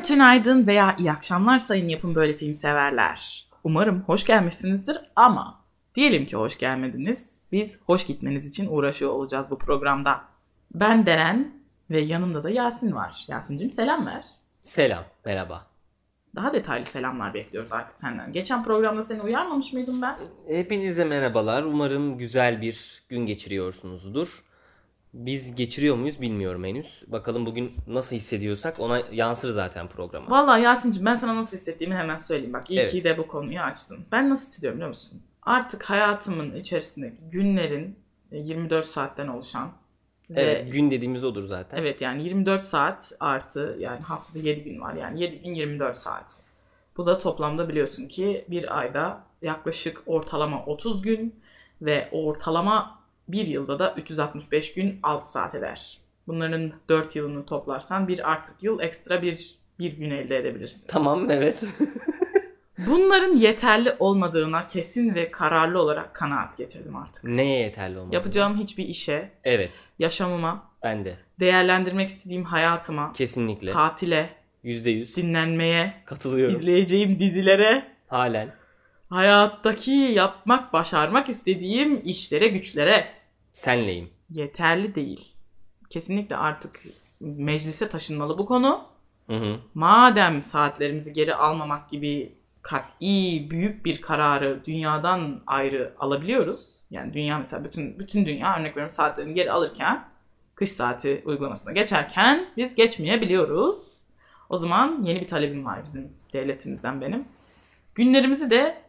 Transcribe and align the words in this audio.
Günaydın, 0.00 0.14
tünaydın 0.14 0.66
veya 0.66 0.96
iyi 0.98 1.12
akşamlar 1.12 1.58
sayın 1.58 1.88
yapın 1.88 2.14
böyle 2.14 2.36
film 2.36 2.54
severler. 2.54 3.46
Umarım 3.64 4.02
hoş 4.02 4.24
gelmişsinizdir 4.24 4.98
ama 5.16 5.60
diyelim 5.94 6.26
ki 6.26 6.36
hoş 6.36 6.58
gelmediniz. 6.58 7.34
Biz 7.52 7.80
hoş 7.86 8.06
gitmeniz 8.06 8.46
için 8.46 8.66
uğraşıyor 8.70 9.10
olacağız 9.10 9.50
bu 9.50 9.58
programda. 9.58 10.20
Ben 10.74 11.06
Deren 11.06 11.52
ve 11.90 12.00
yanımda 12.00 12.42
da 12.42 12.50
Yasin 12.50 12.92
var. 12.92 13.24
Yasin'cim 13.28 13.70
selam 13.70 14.06
ver. 14.06 14.24
Selam, 14.62 15.04
merhaba. 15.24 15.66
Daha 16.34 16.52
detaylı 16.52 16.86
selamlar 16.86 17.34
bekliyoruz 17.34 17.72
artık 17.72 17.96
senden. 17.96 18.32
Geçen 18.32 18.64
programda 18.64 19.02
seni 19.02 19.22
uyarmamış 19.22 19.72
mıydım 19.72 20.02
ben? 20.02 20.16
Hepinize 20.48 21.04
merhabalar. 21.04 21.62
Umarım 21.62 22.18
güzel 22.18 22.62
bir 22.62 23.02
gün 23.08 23.26
geçiriyorsunuzdur. 23.26 24.44
Biz 25.14 25.54
geçiriyor 25.54 25.96
muyuz 25.96 26.20
bilmiyorum 26.20 26.64
henüz. 26.64 27.02
Bakalım 27.06 27.46
bugün 27.46 27.72
nasıl 27.86 28.16
hissediyorsak 28.16 28.80
ona 28.80 29.02
yansır 29.12 29.50
zaten 29.50 29.88
programa. 29.88 30.30
Vallahi 30.30 30.62
Yasin'cim 30.62 31.06
ben 31.06 31.16
sana 31.16 31.36
nasıl 31.36 31.56
hissettiğimi 31.56 31.94
hemen 31.96 32.16
söyleyeyim. 32.16 32.52
Bak 32.52 32.70
iyi 32.70 32.80
Evet. 32.80 32.92
ki 32.92 33.04
de 33.04 33.18
bu 33.18 33.26
konuyu 33.26 33.60
açtın. 33.60 33.98
Ben 34.12 34.30
nasıl 34.30 34.46
hissediyorum 34.46 34.76
biliyor 34.78 34.88
musun? 34.88 35.22
Artık 35.42 35.82
hayatımın 35.82 36.54
içerisindeki 36.54 37.16
günlerin 37.32 37.96
e, 38.32 38.38
24 38.38 38.86
saatten 38.86 39.28
oluşan 39.28 39.72
ve- 40.30 40.40
Evet, 40.42 40.72
gün 40.72 40.90
dediğimiz 40.90 41.24
odur 41.24 41.44
zaten. 41.46 41.78
Evet 41.78 42.00
yani 42.00 42.24
24 42.24 42.62
saat 42.62 43.12
artı 43.20 43.76
yani 43.80 44.00
haftada 44.00 44.38
7 44.38 44.64
gün 44.64 44.80
var 44.80 44.94
yani 44.94 45.22
7 45.22 45.38
gün 45.42 45.54
24 45.54 45.96
saat. 45.96 46.24
Bu 46.96 47.06
da 47.06 47.18
toplamda 47.18 47.68
biliyorsun 47.68 48.06
ki 48.08 48.44
bir 48.48 48.78
ayda 48.78 49.20
yaklaşık 49.42 50.02
ortalama 50.06 50.64
30 50.64 51.02
gün 51.02 51.40
ve 51.82 52.08
ortalama 52.12 52.99
bir 53.28 53.46
yılda 53.46 53.78
da 53.78 53.94
365 53.96 54.74
gün 54.74 54.98
6 55.02 55.30
saat 55.30 55.54
eder. 55.54 55.98
Bunların 56.26 56.72
4 56.88 57.16
yılını 57.16 57.46
toplarsan 57.46 58.08
bir 58.08 58.30
artık 58.32 58.62
yıl 58.62 58.80
ekstra 58.80 59.22
bir 59.22 59.58
bir 59.78 59.92
gün 59.92 60.10
elde 60.10 60.36
edebilirsin. 60.36 60.84
Tamam, 60.88 61.30
evet. 61.30 61.64
Bunların 62.86 63.36
yeterli 63.36 63.96
olmadığına 63.98 64.66
kesin 64.66 65.14
ve 65.14 65.30
kararlı 65.30 65.82
olarak 65.82 66.14
kanaat 66.14 66.56
getirdim 66.56 66.96
artık. 66.96 67.24
Neye 67.24 67.58
yeterli 67.58 67.98
olmadı? 67.98 68.14
Yapacağım 68.14 68.58
hiçbir 68.58 68.84
işe, 68.88 69.30
Evet, 69.44 69.84
yaşamıma, 69.98 70.70
ben 70.82 71.04
de. 71.04 71.16
değerlendirmek 71.40 72.08
istediğim 72.08 72.44
hayatıma, 72.44 73.12
Kesinlikle. 73.12 73.72
tatile, 73.72 74.30
Yüzde 74.62 74.90
yüz. 74.90 75.16
dinlenmeye, 75.16 75.94
Katılıyorum. 76.06 76.54
izleyeceğim 76.56 77.18
dizilere, 77.18 77.86
Halen. 78.06 78.52
Hayattaki 79.10 79.90
yapmak, 79.90 80.72
başarmak 80.72 81.28
istediğim 81.28 82.00
işlere, 82.04 82.48
güçlere 82.48 83.06
Senleyim. 83.52 84.10
yeterli 84.30 84.94
değil. 84.94 85.32
Kesinlikle 85.90 86.36
artık 86.36 86.80
meclise 87.20 87.88
taşınmalı 87.88 88.38
bu 88.38 88.46
konu. 88.46 88.84
Hı 89.26 89.36
hı. 89.36 89.56
Madem 89.74 90.44
saatlerimizi 90.44 91.12
geri 91.12 91.34
almamak 91.34 91.90
gibi 91.90 92.32
kat'i 92.62 93.46
büyük 93.50 93.84
bir 93.84 94.00
kararı 94.00 94.60
dünyadan 94.66 95.40
ayrı 95.46 95.94
alabiliyoruz. 95.98 96.60
Yani 96.90 97.14
dünya 97.14 97.38
mesela 97.38 97.64
bütün 97.64 97.98
bütün 97.98 98.26
dünya 98.26 98.56
örnek 98.56 98.76
veriyorum 98.76 98.96
saatlerini 98.96 99.34
geri 99.34 99.52
alırken 99.52 100.04
kış 100.54 100.72
saati 100.72 101.22
uygulamasına 101.24 101.72
geçerken 101.72 102.46
biz 102.56 102.74
geçmeyebiliyoruz. 102.74 103.78
O 104.48 104.58
zaman 104.58 105.02
yeni 105.02 105.20
bir 105.20 105.28
talebim 105.28 105.64
var 105.64 105.78
bizim 105.84 106.12
devletimizden 106.32 107.00
benim. 107.00 107.24
Günlerimizi 107.94 108.50
de 108.50 108.82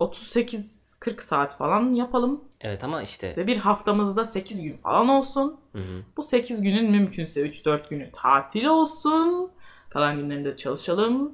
38-40 0.00 1.22
saat 1.22 1.56
falan 1.58 1.94
yapalım 1.94 2.44
Evet 2.60 2.84
ama 2.84 3.02
işte. 3.02 3.34
ve 3.36 3.46
bir 3.46 3.56
haftamızda 3.56 4.24
8 4.24 4.62
gün 4.62 4.74
falan 4.74 5.08
olsun. 5.08 5.60
Hı 5.72 5.78
hı. 5.78 6.02
Bu 6.16 6.22
8 6.22 6.62
günün 6.62 6.90
mümkünse 6.90 7.40
3-4 7.40 7.88
günü 7.88 8.10
tatil 8.12 8.64
olsun. 8.64 9.50
Kalan 9.90 10.16
günlerinde 10.16 10.56
çalışalım. 10.56 11.32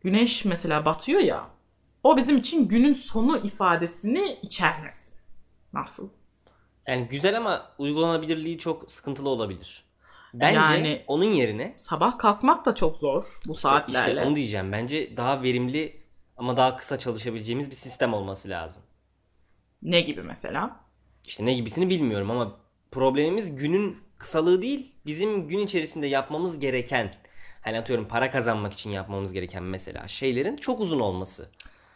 Güneş 0.00 0.44
mesela 0.44 0.84
batıyor 0.84 1.20
ya. 1.20 1.44
O 2.04 2.16
bizim 2.16 2.36
için 2.38 2.68
günün 2.68 2.94
sonu 2.94 3.38
ifadesini 3.38 4.38
içermesin. 4.42 5.14
Nasıl? 5.72 6.08
Yani 6.86 7.08
güzel 7.10 7.36
ama 7.36 7.72
uygulanabilirliği 7.78 8.58
çok 8.58 8.90
sıkıntılı 8.92 9.28
olabilir. 9.28 9.84
Bence 10.34 10.56
Yani- 10.58 11.02
onun 11.06 11.24
yerine 11.24 11.74
Sabah 11.78 12.18
kalkmak 12.18 12.66
da 12.66 12.74
çok 12.74 12.96
zor 12.96 13.38
bu 13.46 13.52
İşte, 13.52 13.62
saatlerle. 13.68 14.10
işte 14.12 14.26
onu 14.28 14.36
diyeceğim. 14.36 14.72
Bence 14.72 15.16
daha 15.16 15.42
verimli 15.42 16.00
ama 16.40 16.56
daha 16.56 16.76
kısa 16.76 16.98
çalışabileceğimiz 16.98 17.70
bir 17.70 17.74
sistem 17.74 18.14
olması 18.14 18.48
lazım. 18.48 18.82
Ne 19.82 20.00
gibi 20.00 20.22
mesela? 20.22 20.80
İşte 21.26 21.44
ne 21.44 21.54
gibisini 21.54 21.90
bilmiyorum 21.90 22.30
ama 22.30 22.56
problemimiz 22.90 23.56
günün 23.56 23.98
kısalığı 24.18 24.62
değil, 24.62 24.94
bizim 25.06 25.48
gün 25.48 25.58
içerisinde 25.58 26.06
yapmamız 26.06 26.58
gereken, 26.58 27.14
hani 27.62 27.78
atıyorum 27.78 28.08
para 28.08 28.30
kazanmak 28.30 28.72
için 28.72 28.90
yapmamız 28.90 29.32
gereken 29.32 29.62
mesela 29.62 30.08
şeylerin 30.08 30.56
çok 30.56 30.80
uzun 30.80 31.00
olması. 31.00 31.50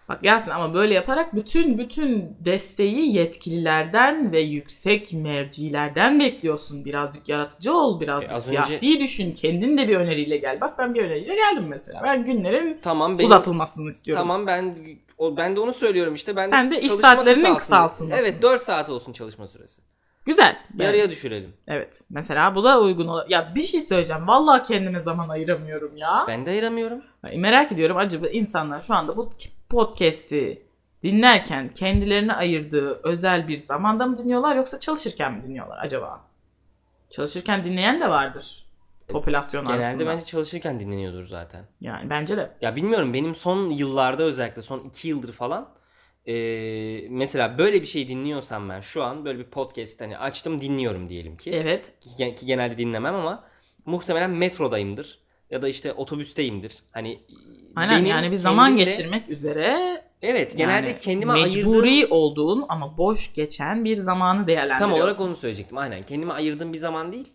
Bak 0.08 0.18
Yasin 0.22 0.50
ama 0.50 0.74
böyle 0.74 0.94
yaparak 0.94 1.34
bütün 1.34 1.78
bütün 1.78 2.36
desteği 2.40 3.16
yetkililerden 3.16 4.32
ve 4.32 4.40
yüksek 4.40 5.12
mercilerden 5.12 6.20
bekliyorsun. 6.20 6.84
Birazcık 6.84 7.28
yaratıcı 7.28 7.74
ol, 7.76 8.00
birazcık 8.00 8.30
E, 8.30 8.34
az 8.34 8.48
önce- 8.48 8.64
siyasi 8.64 9.00
düşün. 9.00 9.32
Kendin 9.32 9.78
de 9.78 9.88
bir 9.88 9.96
öneriyle 9.96 10.36
gel. 10.36 10.60
Bak 10.60 10.78
ben 10.78 10.94
bir 10.94 11.02
öneriyle 11.02 11.34
geldim 11.34 11.66
mesela. 11.68 12.00
Ben 12.04 12.24
günlerin 12.24 12.78
Tamam 12.82 13.18
benim, 13.18 13.26
uzatılmasını 13.26 13.90
istiyorum. 13.90 14.20
Tamam 14.22 14.46
ben 14.46 14.74
o, 15.18 15.36
ben 15.36 15.56
de 15.56 15.60
onu 15.60 15.72
söylüyorum 15.72 16.14
işte. 16.14 16.36
Ben 16.36 16.50
Sen 16.50 16.70
de 16.70 16.80
iş 16.80 16.92
saatlerinin 16.92 17.54
kısaltılması. 17.54 18.20
Evet 18.20 18.42
4 18.42 18.62
saat 18.62 18.90
olsun 18.90 19.12
çalışma 19.12 19.48
süresi. 19.48 19.82
Güzel. 20.26 20.56
Yani, 20.78 20.86
Yarıya 20.86 21.10
düşürelim. 21.10 21.52
Evet. 21.66 22.00
Mesela 22.10 22.54
bu 22.54 22.64
da 22.64 22.80
uygun 22.80 23.08
olur. 23.08 23.22
Ya 23.28 23.52
bir 23.54 23.62
şey 23.62 23.80
söyleyeceğim. 23.80 24.28
Vallahi 24.28 24.62
kendime 24.62 25.00
zaman 25.00 25.28
ayıramıyorum 25.28 25.96
ya. 25.96 26.24
Ben 26.28 26.46
de 26.46 26.50
ayıramıyorum. 26.50 27.02
Yani 27.24 27.38
Merak 27.38 27.72
ediyorum 27.72 27.96
acaba 27.96 28.28
insanlar 28.28 28.80
şu 28.80 28.94
anda 28.94 29.16
bu 29.16 29.30
podcast'i 29.74 30.62
dinlerken 31.02 31.74
kendilerine 31.74 32.32
ayırdığı 32.32 33.00
özel 33.02 33.48
bir 33.48 33.58
zamanda 33.58 34.06
mı 34.06 34.18
dinliyorlar 34.18 34.56
yoksa 34.56 34.80
çalışırken 34.80 35.32
mi 35.34 35.42
dinliyorlar 35.42 35.78
acaba? 35.80 36.20
Çalışırken 37.10 37.64
dinleyen 37.64 38.00
de 38.00 38.08
vardır. 38.10 38.64
Popülasyon 39.08 39.64
Genelde 39.64 39.84
arasında. 39.84 40.06
bence 40.06 40.24
çalışırken 40.24 40.80
dinleniyordur 40.80 41.24
zaten. 41.24 41.64
Yani 41.80 42.10
bence 42.10 42.36
de. 42.36 42.50
Ya 42.60 42.76
bilmiyorum 42.76 43.14
benim 43.14 43.34
son 43.34 43.70
yıllarda 43.70 44.22
özellikle 44.22 44.62
son 44.62 44.80
iki 44.80 45.08
yıldır 45.08 45.32
falan 45.32 45.68
eee, 46.26 47.06
mesela 47.10 47.58
böyle 47.58 47.80
bir 47.80 47.86
şey 47.86 48.08
dinliyorsam 48.08 48.68
ben 48.68 48.80
şu 48.80 49.02
an 49.04 49.24
böyle 49.24 49.38
bir 49.38 49.44
podcast 49.44 50.00
hani 50.00 50.18
açtım 50.18 50.60
dinliyorum 50.60 51.08
diyelim 51.08 51.36
ki. 51.36 51.52
Evet. 51.52 51.84
Ki, 52.00 52.34
ki 52.34 52.46
genelde 52.46 52.78
dinlemem 52.78 53.14
ama 53.14 53.44
muhtemelen 53.86 54.30
metrodayımdır 54.30 55.18
ya 55.50 55.62
da 55.62 55.68
işte 55.68 55.92
otobüsteyimdir. 55.92 56.78
Hani 56.92 57.20
Aynen 57.76 57.94
benim 57.96 58.06
yani 58.10 58.30
bir 58.30 58.36
zaman 58.38 58.76
kendimle- 58.76 58.84
geçirmek 58.84 59.28
üzere 59.28 60.02
Evet 60.22 60.56
genelde 60.56 60.88
yani 60.88 60.98
kendime 60.98 61.32
mecburi 61.32 61.88
ayırdığım 61.90 62.12
olduğun 62.12 62.64
ama 62.68 62.98
boş 62.98 63.34
geçen 63.34 63.84
bir 63.84 63.96
zamanı 63.96 64.46
değerlendiriyorsun. 64.46 64.84
tam 64.84 64.92
olarak 64.92 65.20
onu 65.20 65.36
söyleyecektim. 65.36 65.78
Aynen 65.78 66.02
kendime 66.02 66.32
ayırdığım 66.32 66.72
bir 66.72 66.78
zaman 66.78 67.12
değil 67.12 67.28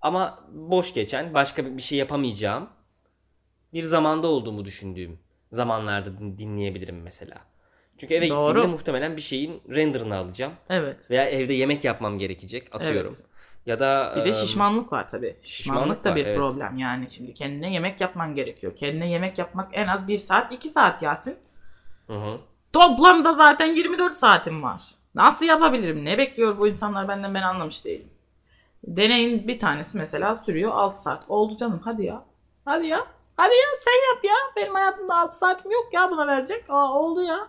ama 0.00 0.38
boş 0.52 0.94
geçen 0.94 1.34
başka 1.34 1.76
bir 1.76 1.82
şey 1.82 1.98
yapamayacağım 1.98 2.68
bir 3.72 3.82
zamanda 3.82 4.26
olduğumu 4.28 4.64
düşündüğüm 4.64 5.18
zamanlarda 5.52 6.18
din- 6.18 6.38
dinleyebilirim 6.38 7.02
mesela. 7.02 7.36
Çünkü 7.98 8.14
eve 8.14 8.28
Doğru. 8.28 8.46
gittiğimde 8.46 8.72
muhtemelen 8.72 9.16
bir 9.16 9.22
şeyin 9.22 9.62
renderını 9.74 10.16
alacağım. 10.16 10.52
Evet. 10.68 11.10
Veya 11.10 11.24
evde 11.24 11.52
yemek 11.52 11.84
yapmam 11.84 12.18
gerekecek 12.18 12.74
atıyorum. 12.74 13.14
Evet. 13.18 13.26
Ya 13.66 13.80
da 13.80 14.12
Bir 14.16 14.24
de 14.24 14.32
şişmanlık 14.32 14.92
var 14.92 15.08
tabii. 15.08 15.36
Şişmanlık, 15.40 15.48
şişmanlık 15.48 16.04
da 16.04 16.10
var, 16.10 16.16
bir 16.16 16.26
evet. 16.26 16.38
problem 16.38 16.78
yani 16.78 17.10
şimdi 17.10 17.34
kendine 17.34 17.72
yemek 17.72 18.00
yapman 18.00 18.34
gerekiyor. 18.34 18.76
Kendine 18.76 19.10
yemek 19.10 19.38
yapmak 19.38 19.68
en 19.72 19.86
az 19.86 20.08
1 20.08 20.18
saat 20.18 20.52
2 20.52 20.68
saat 20.68 21.02
Yasin. 21.02 21.36
Hı 22.06 22.12
hı. 22.12 22.38
Toplamda 22.72 23.34
zaten 23.34 23.66
24 23.66 24.14
saatim 24.14 24.62
var. 24.62 24.82
Nasıl 25.14 25.44
yapabilirim? 25.44 26.04
Ne 26.04 26.18
bekliyor 26.18 26.58
bu 26.58 26.68
insanlar 26.68 27.08
benden 27.08 27.34
ben 27.34 27.42
anlamış 27.42 27.84
değilim. 27.84 28.08
Deneyin 28.86 29.48
bir 29.48 29.58
tanesi 29.58 29.98
mesela 29.98 30.34
sürüyor 30.34 30.72
6 30.72 31.02
saat. 31.02 31.24
Oldu 31.28 31.56
canım 31.56 31.80
hadi 31.84 32.04
ya. 32.04 32.24
Hadi 32.64 32.86
ya. 32.86 33.06
Hadi 33.36 33.54
ya 33.54 33.66
sen 33.84 34.14
yap 34.14 34.24
ya. 34.24 34.34
Benim 34.56 34.74
hayatımda 34.74 35.16
6 35.16 35.38
saatim 35.38 35.70
yok 35.70 35.88
ya 35.92 36.10
buna 36.10 36.26
verecek. 36.26 36.64
Aa 36.68 36.92
oldu 36.92 37.22
ya. 37.22 37.48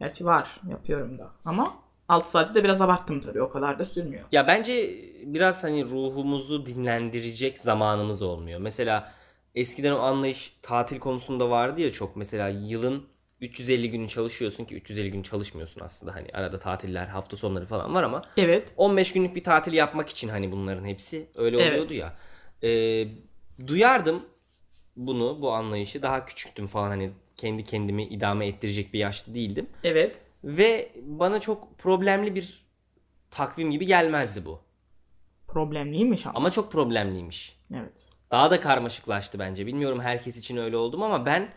Gerçi 0.00 0.26
var 0.26 0.60
yapıyorum 0.70 1.18
da. 1.18 1.30
Ama 1.44 1.74
6 2.12 2.30
saati 2.30 2.54
de 2.54 2.64
biraz 2.64 2.80
abarttım 2.80 3.20
tabii 3.20 3.42
o 3.42 3.50
kadar 3.50 3.78
da 3.78 3.84
sürmüyor. 3.84 4.22
Ya 4.32 4.46
bence 4.46 5.00
biraz 5.24 5.64
hani 5.64 5.84
ruhumuzu 5.84 6.66
dinlendirecek 6.66 7.58
zamanımız 7.58 8.22
olmuyor. 8.22 8.60
Mesela 8.60 9.12
eskiden 9.54 9.92
o 9.92 9.98
anlayış 9.98 10.56
tatil 10.62 10.98
konusunda 10.98 11.50
vardı 11.50 11.80
ya 11.80 11.92
çok. 11.92 12.16
Mesela 12.16 12.48
yılın 12.48 13.06
350 13.40 13.90
günü 13.90 14.08
çalışıyorsun 14.08 14.64
ki 14.64 14.74
350 14.74 15.10
gün 15.10 15.22
çalışmıyorsun 15.22 15.80
aslında. 15.80 16.14
Hani 16.14 16.28
arada 16.32 16.58
tatiller, 16.58 17.06
hafta 17.06 17.36
sonları 17.36 17.66
falan 17.66 17.94
var 17.94 18.02
ama 18.02 18.22
Evet. 18.36 18.68
15 18.76 19.12
günlük 19.12 19.36
bir 19.36 19.44
tatil 19.44 19.72
yapmak 19.72 20.08
için 20.08 20.28
hani 20.28 20.52
bunların 20.52 20.84
hepsi 20.84 21.26
öyle 21.34 21.56
Evet. 21.56 21.72
oluyordu 21.72 21.94
ya. 21.94 22.16
Ee, 22.62 23.08
duyardım 23.66 24.22
bunu, 24.96 25.42
bu 25.42 25.52
anlayışı. 25.52 26.02
Daha 26.02 26.24
küçüktüm 26.26 26.66
falan 26.66 26.88
hani 26.88 27.10
kendi 27.36 27.64
kendimi 27.64 28.04
idame 28.04 28.46
ettirecek 28.46 28.92
bir 28.92 28.98
yaşta 28.98 29.34
değildim. 29.34 29.66
Evet. 29.84 30.16
Ve 30.44 30.92
bana 31.02 31.40
çok 31.40 31.78
problemli 31.78 32.34
bir 32.34 32.66
takvim 33.30 33.70
gibi 33.70 33.86
gelmezdi 33.86 34.44
bu. 34.44 34.60
Problemliymiş 35.48 36.26
ama. 36.26 36.38
Ama 36.38 36.50
çok 36.50 36.72
problemliymiş. 36.72 37.58
Evet. 37.74 38.10
daha 38.30 38.50
da 38.50 38.60
karmaşıklaştı 38.60 39.38
bence. 39.38 39.66
Bilmiyorum 39.66 40.00
herkes 40.00 40.36
için 40.36 40.56
öyle 40.56 40.76
oldu 40.76 40.98
mu 40.98 41.04
ama 41.04 41.26
ben 41.26 41.48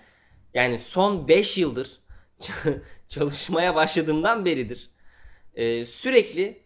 yani 0.53 0.77
son 0.77 1.27
5 1.27 1.57
yıldır 1.57 1.99
çalışmaya 3.09 3.75
başladığımdan 3.75 4.45
beridir 4.45 4.89
e, 5.55 5.85
sürekli 5.85 6.61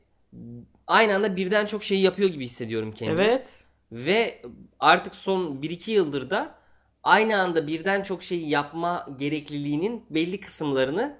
aynı 0.88 1.15
anda 1.15 1.36
birden 1.36 1.65
çok 1.65 1.83
şeyi 1.83 2.01
yapıyor 2.01 2.30
gibi 2.30 2.45
hissediyorum 2.45 2.92
kendimi. 2.92 3.22
Evet. 3.22 3.50
Ve 3.92 4.42
artık 4.80 5.15
son 5.15 5.62
1-2 5.62 5.92
yıldır 5.92 6.30
da 6.30 6.56
aynı 7.04 7.42
anda 7.42 7.68
birden 7.68 8.04
çok 8.04 8.24
şeyi 8.24 8.50
yapma 8.50 9.07
gerekliliğinin 9.19 10.06
belli 10.10 10.39
kısımlarını 10.39 11.18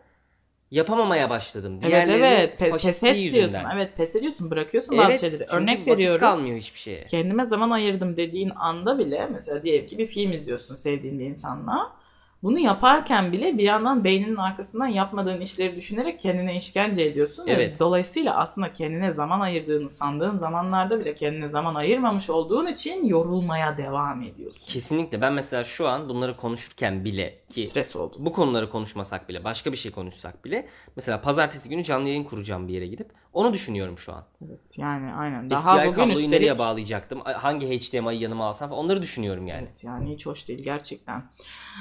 yapamamaya 0.72 1.30
başladım. 1.30 1.80
Evet 1.84 2.08
evet. 2.10 2.62
Pe- 2.62 2.72
pes 2.72 3.04
et 3.04 3.18
yüzünden. 3.18 3.50
diyorsun. 3.50 3.70
Evet 3.76 3.98
pes 3.98 4.16
ediyorsun. 4.16 4.52
Bırakıyorsun 4.52 4.98
bazı 4.98 5.10
Evet, 5.10 5.20
şeyleri. 5.22 5.40
çünkü 5.40 5.56
Örnek 5.56 5.78
vakit 5.78 5.88
veriyorum. 5.88 6.20
kalmıyor 6.20 6.58
hiçbir 6.58 6.80
şeye. 6.80 7.08
Kendime 7.08 7.46
zaman 7.46 7.70
ayırdım 7.70 8.18
dediğin 8.18 8.50
anda 8.56 9.00
bile 9.00 9.30
mesela 9.34 9.64
diyelim 9.64 9.88
ki 9.88 9.98
bir 9.98 10.08
film 10.08 10.32
izliyorsun 10.32 10.76
sevdiğin 10.76 11.20
bir 11.20 11.26
insanla. 11.26 11.99
Bunu 12.44 12.60
yaparken 12.60 13.32
bile 13.32 13.58
bir 13.58 13.64
yandan 13.64 14.04
beyninin 14.04 14.36
arkasından 14.36 14.88
yapmadığın 14.88 15.42
işleri 15.42 15.76
düşünerek 15.76 16.20
kendine 16.20 16.56
işkence 16.56 17.04
ediyorsun. 17.04 17.48
ve 17.48 17.52
Evet. 17.52 17.80
dolayısıyla 17.80 18.36
aslında 18.38 18.74
kendine 18.74 19.14
zaman 19.14 19.40
ayırdığını 19.40 19.90
sandığın 19.90 20.38
zamanlarda 20.38 21.00
bile 21.00 21.16
kendine 21.16 21.50
zaman 21.50 21.76
ayırmamış 21.76 22.30
olduğun 22.30 22.68
için 22.68 23.06
yorulmaya 23.06 23.78
devam 23.78 24.22
ediyorsun. 24.22 24.62
Kesinlikle 24.66 25.22
ben 25.22 25.34
mesela 25.34 25.64
şu 25.64 25.88
an 25.88 26.10
bunları 26.10 26.38
konuşurken 26.38 27.06
bile 27.06 27.40
ki 27.50 27.68
Stres 27.70 27.96
oldu. 27.96 28.16
bu 28.20 28.34
konuları 28.34 28.70
konuşmasak 28.70 29.30
bile 29.30 29.44
başka 29.44 29.72
bir 29.72 29.78
şey 29.78 29.92
konuşsak 29.92 30.46
bile 30.46 30.68
mesela 30.96 31.22
pazartesi 31.22 31.70
günü 31.70 31.84
canlı 31.84 32.08
yayın 32.08 32.24
kuracağım 32.24 32.68
bir 32.68 32.74
yere 32.74 32.88
gidip 32.88 33.10
onu 33.34 33.54
düşünüyorum 33.54 33.98
şu 33.98 34.14
an. 34.14 34.24
Evet, 34.46 34.60
yani 34.78 35.14
aynen. 35.14 35.50
Daha 35.50 35.78
SDI 35.78 35.88
bugün 35.88 35.92
kabloyu 35.92 36.12
üstelik... 36.12 36.30
nereye 36.30 36.60
bağlayacaktım? 36.60 37.20
Hangi 37.22 37.68
HDMI'yi 37.68 38.22
yanıma 38.22 38.46
alsam 38.46 38.70
falan 38.70 38.86
onları 38.86 39.02
düşünüyorum 39.02 39.48
yani. 39.48 39.68
Evet 39.68 39.84
yani 39.84 40.14
hiç 40.14 40.26
hoş 40.26 40.48
değil 40.48 40.64
gerçekten. 40.64 41.24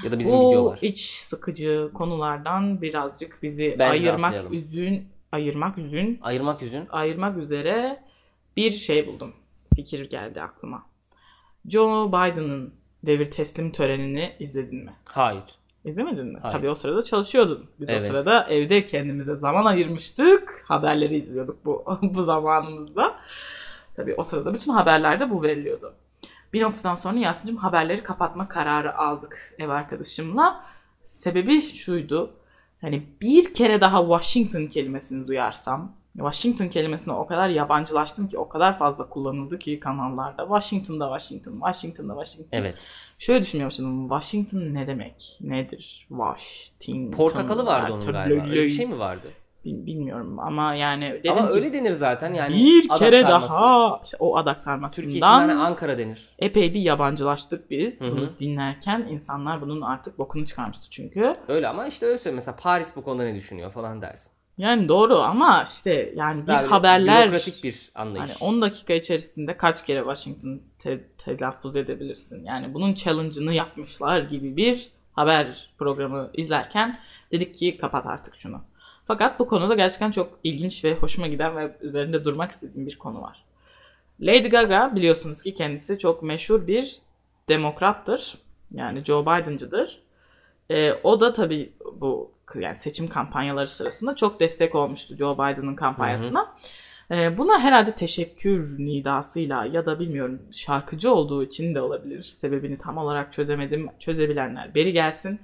Ya 0.05 0.13
da 0.13 0.19
bizim 0.19 0.37
Bu 0.37 0.49
videolar. 0.49 0.79
iç 0.83 1.01
sıkıcı 1.11 1.91
konulardan 1.95 2.83
birazcık 2.83 3.43
bizi 3.43 3.77
Bence 3.79 4.11
ayırmak 4.11 4.53
üzün 4.53 5.09
ayırmak 5.33 5.79
üzün 5.79 6.19
Ayırmak 6.23 6.63
yüzün. 6.63 6.87
ayırmak 6.91 7.37
üzere 7.39 8.03
bir 8.57 8.73
şey 8.73 9.07
buldum. 9.07 9.35
Fikir 9.77 10.11
geldi 10.11 10.43
aklıma. 10.43 10.87
Joe 11.69 12.09
Biden'ın 12.09 12.75
devir 13.03 13.31
teslim 13.31 13.73
törenini 13.73 14.37
izledin 14.39 14.85
mi? 14.85 14.93
Hayır. 15.05 15.45
İzlemedin 15.89 16.27
mi? 16.27 16.39
Hayır. 16.43 16.57
Tabii 16.57 16.71
o 16.71 16.75
sırada 16.75 17.03
çalışıyordun. 17.03 17.67
Biz 17.81 17.89
Evet. 17.89 18.03
o 18.03 18.07
sırada 18.07 18.47
evde 18.49 18.85
kendimize 18.87 19.37
zaman 19.37 19.65
ayırmıştık. 19.65 20.65
Haberleri 20.69 21.17
izliyorduk 21.17 21.65
bu 21.65 21.85
bu 22.03 22.23
zamanımızda. 22.23 23.15
Tabii 23.97 24.15
o 24.15 24.25
sırada 24.25 24.55
bütün 24.55 24.73
haberlerde 24.73 25.31
bu 25.31 25.43
veriliyordu. 25.43 25.95
Bir 26.53 26.63
noktadan 26.63 26.97
sonra 26.97 27.19
Yasin'cim 27.19 27.57
haberleri 27.57 28.03
kapatma 28.03 28.49
kararı 28.49 28.99
aldık 28.99 29.55
ev 29.59 29.69
arkadaşımla. 29.69 30.65
Sebebi 31.05 31.63
şuydu. 31.63 32.31
Hani 32.81 33.03
bir 33.21 33.55
kere 33.55 33.81
daha 33.81 34.01
Washington 34.01 34.67
kelimesini 34.67 35.29
duyarsam 35.29 35.93
Washington 36.17 36.69
kelimesine 36.69 37.15
o 37.15 37.27
kadar 37.27 37.49
yabancılaştım 37.49 38.29
ki 38.29 38.39
o 38.39 38.49
kadar 38.49 38.79
fazla 38.79 39.09
kullanıldı 39.09 39.59
ki 39.59 39.81
kanallarda. 39.81 40.43
Washington'da 40.43 41.19
Washington, 41.19 41.53
Washington'da 41.53 42.15
Washington. 42.25 42.59
Evet. 42.59 42.87
Şöyle 43.19 43.41
düşünmüyorum 43.41 43.77
şimdi 43.77 44.09
Washington 44.09 44.75
ne 44.75 44.87
demek? 44.87 45.37
Nedir? 45.41 46.07
Washington. 46.09 47.11
Portakalı 47.17 47.67
vardı 47.67 47.93
onun 47.93 48.13
galiba. 48.13 48.43
Öyle 48.45 48.63
bir 48.63 48.69
şey 48.69 48.87
mi 48.87 48.99
vardı? 48.99 49.29
Bil- 49.65 49.87
Bilmiyorum 49.87 50.39
ama 50.39 50.75
yani 50.75 51.21
Ama 51.29 51.49
ki 51.49 51.55
öyle 51.55 51.73
denir 51.73 51.93
zaten 51.93 52.35
yani. 52.35 52.55
bir 52.55 52.89
kere 52.89 53.23
daha 53.23 54.01
işte 54.05 54.17
o 54.21 54.37
adak 54.37 54.65
Türkiye 54.93 55.17
için 55.17 55.21
hani 55.21 55.53
Ankara 55.53 55.99
denir. 55.99 56.29
epey 56.39 56.75
bir 56.75 56.81
yabancılaştık 56.81 57.71
biz. 57.71 58.01
Hı 58.01 58.05
hı. 58.05 58.11
Bunu 58.11 58.39
dinlerken 58.39 59.01
insanlar 59.11 59.61
bunun 59.61 59.81
artık 59.81 60.19
bokunu 60.19 60.47
çıkarmıştı 60.47 60.91
çünkü. 60.91 61.33
Öyle 61.49 61.69
ama 61.69 61.87
işte 61.87 62.07
öyle 62.07 62.19
söyle. 62.19 62.35
Mesela 62.35 62.57
Paris 62.63 62.97
bu 62.97 63.05
konuda 63.05 63.23
ne 63.25 63.35
düşünüyor 63.35 63.71
falan 63.73 64.03
dersin. 64.03 64.33
Yani 64.59 64.89
doğru 64.89 65.17
ama 65.19 65.65
işte 65.69 66.13
yani 66.17 66.43
bir 66.43 66.49
böyle 66.49 66.67
haberler 66.67 67.29
Bürokratik 67.29 67.65
bir 67.65 67.91
anlayış. 67.95 68.31
Hani 68.41 68.51
10 68.51 68.63
dakika 68.63 68.93
içerisinde 68.95 69.57
kaç 69.57 69.85
kere 69.87 69.99
Washington 69.99 70.61
te- 70.79 71.05
telaffuz 71.19 71.77
edebilirsin? 71.77 72.45
Yani 72.45 72.75
bunun 72.75 72.95
challenge'ını 72.95 73.55
yapmışlar 73.55 74.21
gibi 74.21 74.57
bir 74.57 74.91
haber 75.13 75.71
programı 75.79 76.31
izlerken 76.35 77.01
dedik 77.33 77.57
ki 77.57 77.77
kapat 77.77 78.07
artık 78.07 78.37
şunu. 78.37 78.61
Fakat 79.07 79.39
bu 79.39 79.49
konuda 79.49 79.75
gerçekten 79.75 80.11
çok 80.11 80.39
ilginç 80.45 80.85
ve 80.85 80.95
hoşuma 80.95 81.27
giden 81.27 81.57
ve 81.57 81.77
üzerinde 81.81 82.25
durmak 82.25 82.51
istediğim 82.51 82.87
bir 82.87 82.99
konu 82.99 83.23
var. 83.23 83.45
Lady 84.21 84.49
Gaga 84.49 84.93
biliyorsunuz 84.95 85.43
ki 85.43 85.55
kendisi 85.55 85.99
çok 85.99 86.23
meşhur 86.23 86.67
bir 86.67 86.97
demokrattır. 87.49 88.39
Yani 88.73 89.05
Joe 89.05 89.23
Biden'cıdır. 89.23 90.03
Ee, 90.71 90.93
o 90.93 91.21
da 91.21 91.33
tabii 91.33 91.73
bu 91.93 92.31
yani 92.55 92.79
seçim 92.79 93.09
kampanyaları 93.09 93.69
sırasında 93.69 94.17
çok 94.17 94.41
destek 94.41 94.75
olmuştu 94.75 95.17
Joe 95.17 95.35
Biden'ın 95.35 95.75
kampanyasına. 95.75 96.55
Ee, 97.11 97.39
buna 97.39 97.61
herhalde 97.61 97.93
teşekkür 97.93 98.79
nidasıyla 98.79 99.65
ya 99.65 99.87
da 99.87 100.01
bilmiyorum 100.01 100.43
şarkıcı 100.53 101.15
olduğu 101.15 101.45
için 101.45 101.75
de 101.75 101.81
olabilir. 101.81 102.23
Sebebini 102.23 102.79
tam 102.79 102.99
olarak 102.99 103.33
çözemedim. 103.33 103.91
Çözebilenler 103.99 104.75
beri 104.75 104.93
gelsin. 104.93 105.41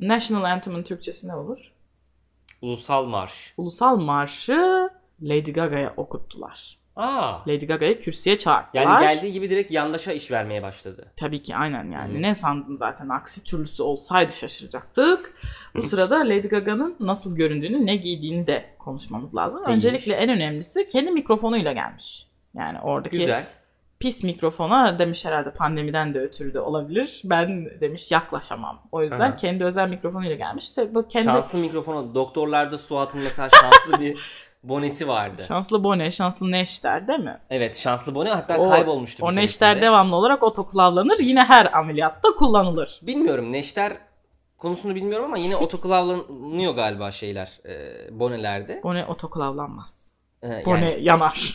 National 0.00 0.44
Anthem'ın 0.44 0.82
Türkçesi 0.82 1.28
ne 1.28 1.34
olur? 1.34 1.72
Ulusal 2.62 3.06
marş. 3.06 3.54
Ulusal 3.56 3.96
Marşı 3.96 4.90
Lady 5.22 5.52
Gaga'ya 5.52 5.94
okuttular. 5.96 6.78
Aa. 6.96 7.38
Lady 7.48 7.66
Gaga'yı 7.66 8.00
kürsüye 8.00 8.38
çağırdılar. 8.38 8.82
Yani 8.82 9.00
geldiği 9.00 9.32
gibi 9.32 9.50
direkt 9.50 9.72
yandaşa 9.72 10.12
iş 10.12 10.30
vermeye 10.30 10.62
başladı. 10.62 11.12
Tabii 11.16 11.42
ki 11.42 11.56
aynen 11.56 11.90
yani. 11.90 12.18
Hı. 12.18 12.22
Ne 12.22 12.34
sandın 12.34 12.76
zaten 12.76 13.08
aksi 13.08 13.44
türlüsü 13.44 13.82
olsaydı 13.82 14.32
şaşıracaktık. 14.32 15.34
Bu 15.74 15.82
sırada 15.82 16.18
Lady 16.18 16.48
Gaga'nın 16.48 16.96
nasıl 17.00 17.36
göründüğünü, 17.36 17.86
ne 17.86 17.96
giydiğini 17.96 18.46
de 18.46 18.64
konuşmamız 18.78 19.34
lazım. 19.34 19.58
İyiymiş. 19.58 19.74
Öncelikle 19.84 20.12
en 20.14 20.28
önemlisi 20.30 20.86
kendi 20.86 21.10
mikrofonuyla 21.10 21.72
gelmiş. 21.72 22.26
Yani 22.54 22.80
oradaki 22.80 23.18
Güzel. 23.18 23.46
pis 23.98 24.22
mikrofona 24.22 24.98
demiş 24.98 25.24
herhalde 25.24 25.50
pandemiden 25.50 26.14
de 26.14 26.20
ötürü 26.20 26.54
de 26.54 26.60
olabilir. 26.60 27.20
Ben 27.24 27.66
demiş 27.80 28.10
yaklaşamam. 28.10 28.82
O 28.92 29.02
yüzden 29.02 29.20
Aha. 29.30 29.36
kendi 29.36 29.64
özel 29.64 29.88
mikrofonuyla 29.88 30.36
gelmiş. 30.36 30.68
İşte 30.68 30.94
bu 30.94 31.08
kendi 31.08 31.24
Şanslı 31.24 31.58
mikrofonu. 31.58 32.14
Doktorlarda 32.14 32.78
Suat'ın 32.78 33.20
mesela 33.20 33.48
şanslı 33.48 34.00
bir 34.00 34.18
bonesi 34.68 35.08
vardı. 35.08 35.44
şanslı 35.48 35.84
bone, 35.84 36.10
şanslı 36.10 36.50
neşter 36.50 37.08
değil 37.08 37.18
mi? 37.18 37.38
Evet 37.50 37.76
şanslı 37.78 38.14
bone 38.14 38.28
hatta 38.30 38.58
O- 38.58 38.68
kaybolmuştu 38.68 39.26
O 39.26 39.34
neşter 39.34 39.80
devamlı 39.80 40.16
olarak 40.16 40.42
otoklavlanır. 40.42 41.18
Yine 41.18 41.44
her 41.44 41.78
ameliyatta 41.78 42.28
kullanılır. 42.38 43.00
Bilmiyorum 43.02 43.52
neşter 43.52 43.92
konusunu 44.58 44.94
bilmiyorum 44.94 45.24
ama 45.26 45.38
yine 45.38 45.56
otoklavlanıyor 45.56 46.74
galiba 46.74 47.10
şeyler 47.10 47.60
e, 47.66 47.94
bonelerde. 48.20 48.80
Bone 48.82 49.06
otoklavlanmaz. 49.06 49.94
E, 50.42 50.48
yani- 50.48 50.64
Bone 50.66 50.96
yanar. 51.00 51.52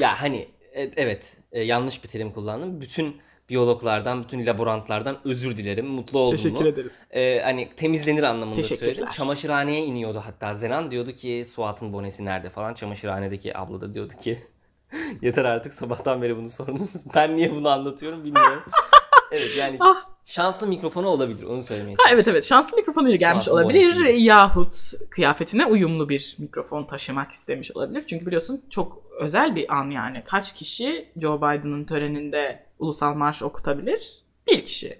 Ya 0.00 0.22
hani 0.22 0.48
e- 0.72 0.90
evet 0.96 1.36
e, 1.52 1.62
yanlış 1.62 2.04
bir 2.04 2.08
terim 2.08 2.32
kullandım. 2.32 2.80
Bütün 2.80 3.16
biyologlardan, 3.48 4.22
bütün 4.24 4.46
laborantlardan 4.46 5.16
özür 5.24 5.56
dilerim. 5.56 5.86
Mutlu 5.86 6.18
oldum 6.18 6.36
Teşekkür 6.36 6.60
mu? 6.60 6.68
ederiz. 6.68 6.92
E, 7.10 7.40
hani 7.40 7.68
temizlenir 7.76 8.22
anlamında 8.22 8.62
söyledim. 8.62 9.06
Çamaşırhaneye 9.10 9.84
iniyordu 9.84 10.22
hatta 10.24 10.54
Zenan 10.54 10.90
diyordu 10.90 11.12
ki 11.12 11.42
Suat'ın 11.46 11.92
bonesi 11.92 12.24
nerede 12.24 12.50
falan. 12.50 12.74
Çamaşırhanedeki 12.74 13.58
abla 13.58 13.80
da 13.80 13.94
diyordu 13.94 14.12
ki 14.22 14.38
yeter 15.22 15.44
artık 15.44 15.72
sabahtan 15.72 16.22
beri 16.22 16.36
bunu 16.36 16.48
sorunuz. 16.48 16.94
Ben 17.14 17.36
niye 17.36 17.54
bunu 17.54 17.68
anlatıyorum 17.68 18.24
bilmiyorum. 18.24 18.62
evet 19.32 19.56
yani 19.56 19.76
Ah. 19.80 19.96
şanslı 20.24 20.66
mikrofonu 20.66 21.06
olabilir 21.08 21.42
onu 21.46 21.62
söylemeye 21.62 21.96
Ha, 21.98 22.10
evet 22.12 22.28
evet 22.28 22.44
şanslı 22.44 22.76
mikrofonuyla 22.76 23.16
gelmiş 23.16 23.44
Suat'ın 23.44 23.62
olabilir 23.64 23.94
bonesiyle. 23.96 24.10
yahut 24.18 24.76
kıyafetine 25.10 25.66
uyumlu 25.66 26.08
bir 26.08 26.36
mikrofon 26.38 26.84
taşımak 26.84 27.32
istemiş 27.32 27.76
olabilir. 27.76 28.04
Çünkü 28.06 28.26
biliyorsun 28.26 28.62
çok 28.70 29.02
özel 29.20 29.56
bir 29.56 29.74
an 29.74 29.90
yani. 29.90 30.22
Kaç 30.24 30.54
kişi 30.54 31.08
Joe 31.20 31.36
Biden'ın 31.38 31.84
töreninde 31.84 32.66
ulusal 32.78 33.14
marş 33.14 33.42
okutabilir? 33.42 34.22
Bir 34.46 34.66
kişi. 34.66 34.98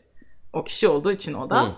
O 0.53 0.65
kişi 0.65 0.89
olduğu 0.89 1.13
için 1.13 1.35
o 1.35 1.51
da 1.51 1.63
Hı. 1.65 1.73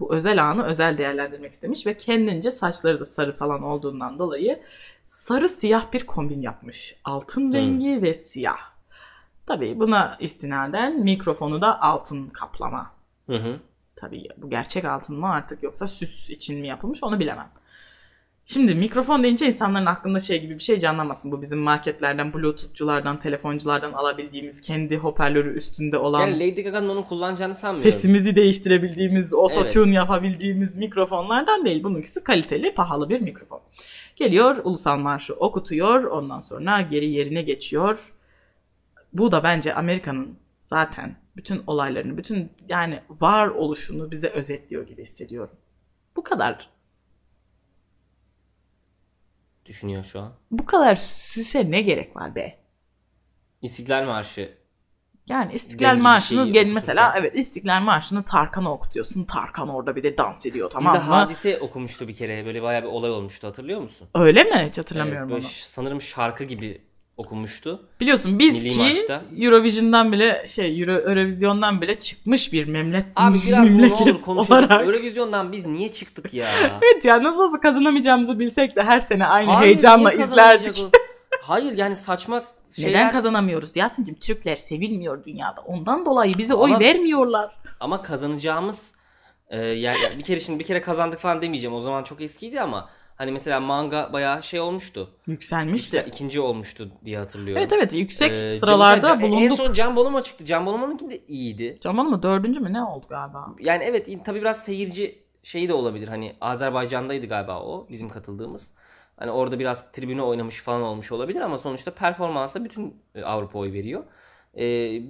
bu 0.00 0.14
özel 0.14 0.44
anı 0.44 0.64
özel 0.66 0.98
değerlendirmek 0.98 1.52
istemiş 1.52 1.86
ve 1.86 1.96
kendince 1.96 2.50
saçları 2.50 3.00
da 3.00 3.04
sarı 3.04 3.36
falan 3.36 3.62
olduğundan 3.62 4.18
dolayı 4.18 4.60
sarı 5.06 5.48
siyah 5.48 5.92
bir 5.92 6.06
kombin 6.06 6.42
yapmış. 6.42 6.96
Altın 7.04 7.50
Hı. 7.52 7.56
rengi 7.56 8.02
ve 8.02 8.14
siyah. 8.14 8.73
Tabii 9.46 9.80
buna 9.80 10.16
istinaden 10.20 11.00
mikrofonu 11.00 11.60
da 11.60 11.82
altın 11.82 12.28
kaplama. 12.28 12.90
Hı 13.26 13.36
hı. 13.36 13.56
Tabii 13.96 14.28
bu 14.36 14.50
gerçek 14.50 14.84
altın 14.84 15.16
mı 15.16 15.30
artık 15.30 15.62
yoksa 15.62 15.88
süs 15.88 16.30
için 16.30 16.60
mi 16.60 16.66
yapılmış 16.66 17.02
onu 17.02 17.20
bilemem. 17.20 17.48
Şimdi 18.46 18.74
mikrofon 18.74 19.22
deyince 19.22 19.46
insanların 19.46 19.86
aklında 19.86 20.20
şey 20.20 20.40
gibi 20.40 20.54
bir 20.54 20.62
şey 20.62 20.78
canlanmasın. 20.78 21.32
Bu 21.32 21.42
bizim 21.42 21.58
marketlerden, 21.58 22.32
bluetoothculardan, 22.34 23.18
telefonculardan 23.18 23.92
alabildiğimiz 23.92 24.60
kendi 24.60 24.96
hoparlörü 24.96 25.56
üstünde 25.56 25.98
olan 25.98 26.20
Yani 26.20 26.34
Lady 26.34 26.62
Gaga'nın 26.62 26.88
onu 26.88 27.06
kullanacağını 27.06 27.54
sanmıyorum. 27.54 27.92
sesimizi 27.92 28.36
değiştirebildiğimiz, 28.36 29.34
ototune 29.34 29.84
Evet. 29.84 29.94
yapabildiğimiz 29.94 30.76
mikrofonlardan 30.76 31.64
değil. 31.64 31.84
Bununkisi 31.84 32.24
kaliteli, 32.24 32.74
pahalı 32.74 33.08
bir 33.08 33.20
mikrofon. 33.20 33.60
Geliyor, 34.16 34.56
ulusal 34.64 34.98
marşı 34.98 35.34
okutuyor, 35.34 36.04
ondan 36.04 36.40
sonra 36.40 36.80
geri 36.80 37.10
yerine 37.10 37.42
geçiyor. 37.42 38.13
Bu 39.14 39.30
da 39.30 39.42
bence 39.42 39.74
Amerika'nın 39.74 40.38
zaten 40.66 41.16
bütün 41.36 41.62
olaylarını, 41.66 42.16
bütün 42.16 42.52
yani 42.68 43.00
var 43.10 43.48
oluşunu 43.48 44.10
bize 44.10 44.28
özetliyor 44.28 44.86
gibi 44.86 45.02
hissediyorum. 45.02 45.56
Bu 46.16 46.22
kadar. 46.22 46.70
Düşünüyor 49.66 50.04
şu 50.04 50.20
an. 50.20 50.32
Bu 50.50 50.66
kadar 50.66 50.96
süse 50.96 51.70
ne 51.70 51.82
gerek 51.82 52.16
var 52.16 52.34
be? 52.34 52.58
İstiklal 53.62 54.06
Marşı. 54.06 54.54
Yani 55.26 55.54
İstiklal 55.54 55.88
Dengi 55.90 56.02
Marşı'nı 56.02 56.26
şeyi 56.44 56.52
gel 56.52 56.62
okuturken. 56.62 56.74
mesela 56.74 57.14
evet 57.18 57.32
İstiklal 57.38 57.80
Marşı'nı 57.80 58.22
Tarkan'a 58.22 58.72
okutuyorsun. 58.72 59.24
Tarkan 59.24 59.68
orada 59.68 59.96
bir 59.96 60.02
de 60.02 60.18
dans 60.18 60.46
ediyor 60.46 60.70
tamam 60.70 60.94
mı? 60.96 61.00
Hadise 61.00 61.60
okumuştu 61.60 62.08
bir 62.08 62.14
kere. 62.14 62.46
Böyle 62.46 62.62
bayağı 62.62 62.82
bir 62.82 62.88
olay 62.88 63.10
olmuştu 63.10 63.46
hatırlıyor 63.48 63.80
musun? 63.80 64.08
Öyle 64.14 64.44
mi? 64.44 64.66
Hiç 64.68 64.78
hatırlamıyorum 64.78 65.30
Evet, 65.32 65.44
onu. 65.44 65.50
sanırım 65.52 66.00
şarkı 66.00 66.44
gibi 66.44 66.80
okumuştu. 67.16 67.82
Biliyorsun 68.00 68.38
biz 68.38 68.52
Milli 68.54 68.70
ki 68.70 68.78
Marş'ta. 68.78 69.22
Eurovision'dan 69.38 70.12
bile 70.12 70.46
şey 70.46 70.80
Euro, 70.80 70.92
Eurovision'dan 70.92 71.80
bile 71.80 72.00
çıkmış 72.00 72.52
bir 72.52 72.66
memleket 72.68 73.12
Abi 73.16 73.38
biraz 73.46 73.68
bunu 73.68 73.76
memleket 73.76 74.00
olur 74.00 74.20
konuşalım. 74.22 74.64
olarak. 74.64 74.86
Eurovision'dan 74.86 75.52
biz 75.52 75.66
niye 75.66 75.92
çıktık 75.92 76.34
ya? 76.34 76.48
Evet 76.82 77.04
ya 77.04 77.22
nasıl 77.22 77.42
olsa 77.42 77.60
kazanamayacağımızı 77.60 78.38
bilsek 78.38 78.76
de 78.76 78.82
her 78.82 79.00
sene 79.00 79.26
aynı 79.26 79.50
Hayır, 79.50 79.66
heyecanla 79.66 80.12
izlerdik. 80.12 80.84
Hayır 81.42 81.78
yani 81.78 81.96
saçma 81.96 82.42
şeyler. 82.76 82.90
Neden 82.90 83.10
kazanamıyoruz 83.12 83.76
Yasin'cim? 83.76 84.14
Türkler 84.14 84.56
sevilmiyor 84.56 85.24
dünyada. 85.24 85.60
Ondan 85.60 86.06
dolayı 86.06 86.38
bize 86.38 86.54
oy 86.54 86.70
Ama- 86.70 86.80
vermiyorlar. 86.80 87.54
Ama 87.80 88.02
kazanacağımız 88.02 88.94
e, 89.48 89.60
yani 89.60 89.98
bir 90.18 90.22
kere 90.22 90.40
şimdi 90.40 90.58
bir 90.58 90.64
kere 90.64 90.80
kazandık 90.80 91.18
falan 91.18 91.42
demeyeceğim. 91.42 91.76
O 91.76 91.80
zaman 91.80 92.02
çok 92.04 92.20
eskiydi 92.20 92.60
ama 92.60 92.88
hani 93.16 93.32
mesela 93.32 93.60
manga 93.60 94.12
bayağı 94.12 94.42
şey 94.42 94.60
olmuştu. 94.60 95.10
Yükselmişti. 95.26 95.96
Yüksel, 95.96 96.12
ikinci 96.12 96.40
olmuştu 96.40 96.90
diye 97.04 97.18
hatırlıyorum. 97.18 97.62
Evet 97.62 97.72
evet 97.72 97.92
yüksek 97.92 98.32
Ee, 98.32 98.50
sıralarda 98.50 99.12
En 99.14 99.20
bulunduk. 99.20 99.56
son 99.56 99.72
Can 99.72 99.96
Bonomo 99.96 100.20
çıktı. 100.22 100.44
Can 100.44 100.66
Bonomo'nunki 100.66 101.10
de 101.10 101.18
iyiydi. 101.18 101.78
Caman 101.80 102.06
mı 102.06 102.22
dördüncü 102.22 102.60
mü 102.60 102.72
ne 102.72 102.82
oldu 102.82 103.06
galiba? 103.08 103.46
Yani 103.60 103.84
evet 103.84 104.08
tabii 104.24 104.40
biraz 104.40 104.64
seyirci 104.64 105.18
şeyi 105.42 105.68
de 105.68 105.74
olabilir. 105.74 106.08
Hani 106.08 106.36
Azerbaycan'daydı 106.40 107.26
galiba 107.26 107.60
o 107.62 107.86
bizim 107.90 108.08
katıldığımız. 108.08 108.74
Hani 109.16 109.30
orada 109.30 109.58
biraz 109.58 109.92
tribüne 109.92 110.22
oynamış 110.22 110.60
falan 110.62 110.82
olmuş 110.82 111.12
olabilir 111.12 111.40
ama 111.40 111.58
sonuçta 111.58 111.90
performansa 111.90 112.64
bütün 112.64 112.96
e, 113.14 113.22
Avrupa 113.22 113.58
oy 113.58 113.72
veriyor. 113.72 114.04
Ee, 114.56 114.62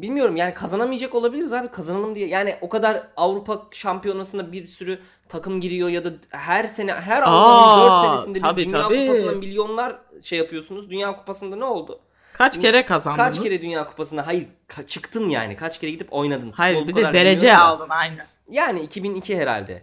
bilmiyorum 0.02 0.36
yani 0.36 0.54
kazanamayacak 0.54 1.14
olabiliriz 1.14 1.52
abi 1.52 1.68
kazanalım 1.68 2.14
diye. 2.16 2.28
Yani 2.28 2.56
o 2.60 2.68
kadar 2.68 3.02
Avrupa 3.16 3.62
şampiyonasında 3.70 4.52
bir 4.52 4.66
sürü 4.66 4.98
takım 5.28 5.60
giriyor 5.60 5.88
ya 5.88 6.04
da 6.04 6.12
her 6.28 6.64
sene 6.64 6.92
her 6.92 7.22
Avrupa'nın 7.22 7.82
4 7.84 7.92
Aa, 7.92 8.02
senesinde 8.18 8.40
tabii, 8.40 8.60
bir 8.60 8.66
Dünya 8.66 8.82
tabii. 8.82 9.06
Kupası'nda 9.06 9.32
milyonlar 9.32 9.96
şey 10.22 10.38
yapıyorsunuz. 10.38 10.90
Dünya 10.90 11.16
Kupası'nda 11.16 11.56
ne 11.56 11.64
oldu? 11.64 12.00
Kaç 12.32 12.60
kere 12.60 12.86
kazandınız? 12.86 13.26
Kaç 13.26 13.42
kere 13.42 13.62
Dünya 13.62 13.86
Kupası'nda 13.86 14.26
hayır 14.26 14.46
ka- 14.68 14.86
çıktın 14.86 15.28
yani. 15.28 15.56
Kaç 15.56 15.80
kere 15.80 15.90
gidip 15.90 16.12
oynadın. 16.12 16.52
Hayır 16.52 16.78
Futbol 16.78 16.96
bir 16.96 17.04
de 17.04 17.12
derece 17.12 17.56
aldın 17.56 17.88
aynen. 17.88 18.26
Yani 18.50 18.80
2002 18.80 19.38
herhalde. 19.38 19.82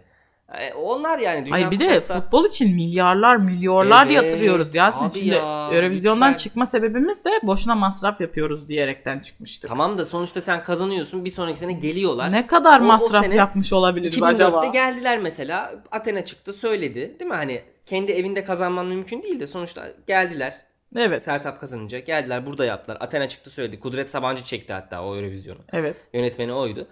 E, 0.58 0.74
onlar 0.74 1.18
yani 1.18 1.40
Dünya 1.46 1.52
Hayır 1.54 1.70
bir 1.70 1.78
de 1.80 1.86
Kupası 1.86 2.08
da- 2.08 2.20
futbol 2.20 2.44
için 2.46 2.74
milyarlar 2.74 3.36
milyarlar 3.36 4.06
Evet, 4.06 4.14
yatırıyoruz 4.16 4.74
Yasin. 4.74 5.04
abi 5.04 5.12
Şimdi 5.14 5.28
ya, 5.28 5.68
Eurovision'dan 5.72 6.30
lütfen. 6.32 6.42
çıkma 6.44 6.66
sebebimiz 6.66 7.24
de 7.24 7.30
boşuna 7.42 7.74
masraf 7.74 8.20
yapıyoruz 8.20 8.68
diyerekten 8.68 9.18
çıkmıştık. 9.20 9.68
Tamam 9.70 9.98
da 9.98 10.04
sonuçta 10.04 10.40
sen 10.40 10.62
kazanıyorsun. 10.62 11.24
Bir 11.24 11.30
sonraki 11.30 11.58
sene 11.60 11.72
geliyorlar. 11.72 12.32
Ne 12.32 12.46
kadar 12.46 12.80
O- 12.80 12.82
o 12.84 12.86
masraf 12.86 13.24
sene 13.24 13.34
yapmış 13.34 13.72
olabiliriz 13.72 14.18
2004'te 14.18 14.44
acaba? 14.44 14.66
geldiler 14.66 15.18
mesela. 15.18 15.72
Athena 15.92 16.24
çıktı 16.24 16.52
söyledi. 16.52 17.16
Değil 17.20 17.30
mi? 17.30 17.36
Hani 17.36 17.62
kendi 17.86 18.12
evinde 18.12 18.44
kazanman 18.44 18.86
mümkün 18.86 19.22
değil 19.22 19.40
de 19.40 19.46
sonuçta 19.46 19.82
geldiler. 20.06 20.54
Evet. 20.96 21.22
Sertap 21.22 21.60
kazanınca 21.60 21.98
geldiler 21.98 22.46
burada 22.46 22.64
yaptılar. 22.64 22.98
Athena 23.00 23.28
çıktı 23.28 23.50
söyledi. 23.50 23.80
Kudret 23.80 24.10
Sabancı 24.10 24.44
çekti 24.44 24.72
hatta 24.72 25.02
o 25.04 25.16
Eurovision'u. 25.16 25.58
Evet. 25.72 25.96
Yönetmeni 26.12 26.52
oydu. 26.52 26.86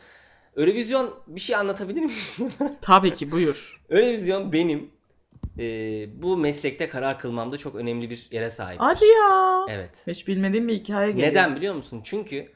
Eurovision 0.57 1.15
bir 1.27 1.41
şey 1.41 1.57
anlatabilir 1.57 2.01
miyim? 2.01 2.53
Tabii 2.83 3.15
ki 3.15 3.31
buyur. 3.31 3.81
Eurovision 3.91 4.53
benim 4.53 4.91
e, 5.59 5.65
bu 6.23 6.37
meslekte 6.37 6.89
karar 6.89 7.19
kılmamda 7.19 7.59
çok 7.59 7.75
önemli 7.75 8.11
bir 8.11 8.29
yere 8.31 8.51
sahip. 8.51 8.81
Hadi 8.81 9.05
ya. 9.05 9.67
Evet. 9.69 10.03
Hiç 10.07 10.29
bilmediğim 10.29 10.69
bir 10.69 10.75
hikaye 10.75 11.11
geliyor. 11.11 11.29
Neden 11.29 11.57
biliyor 11.57 11.75
musun? 11.75 12.01
Çünkü 12.05 12.53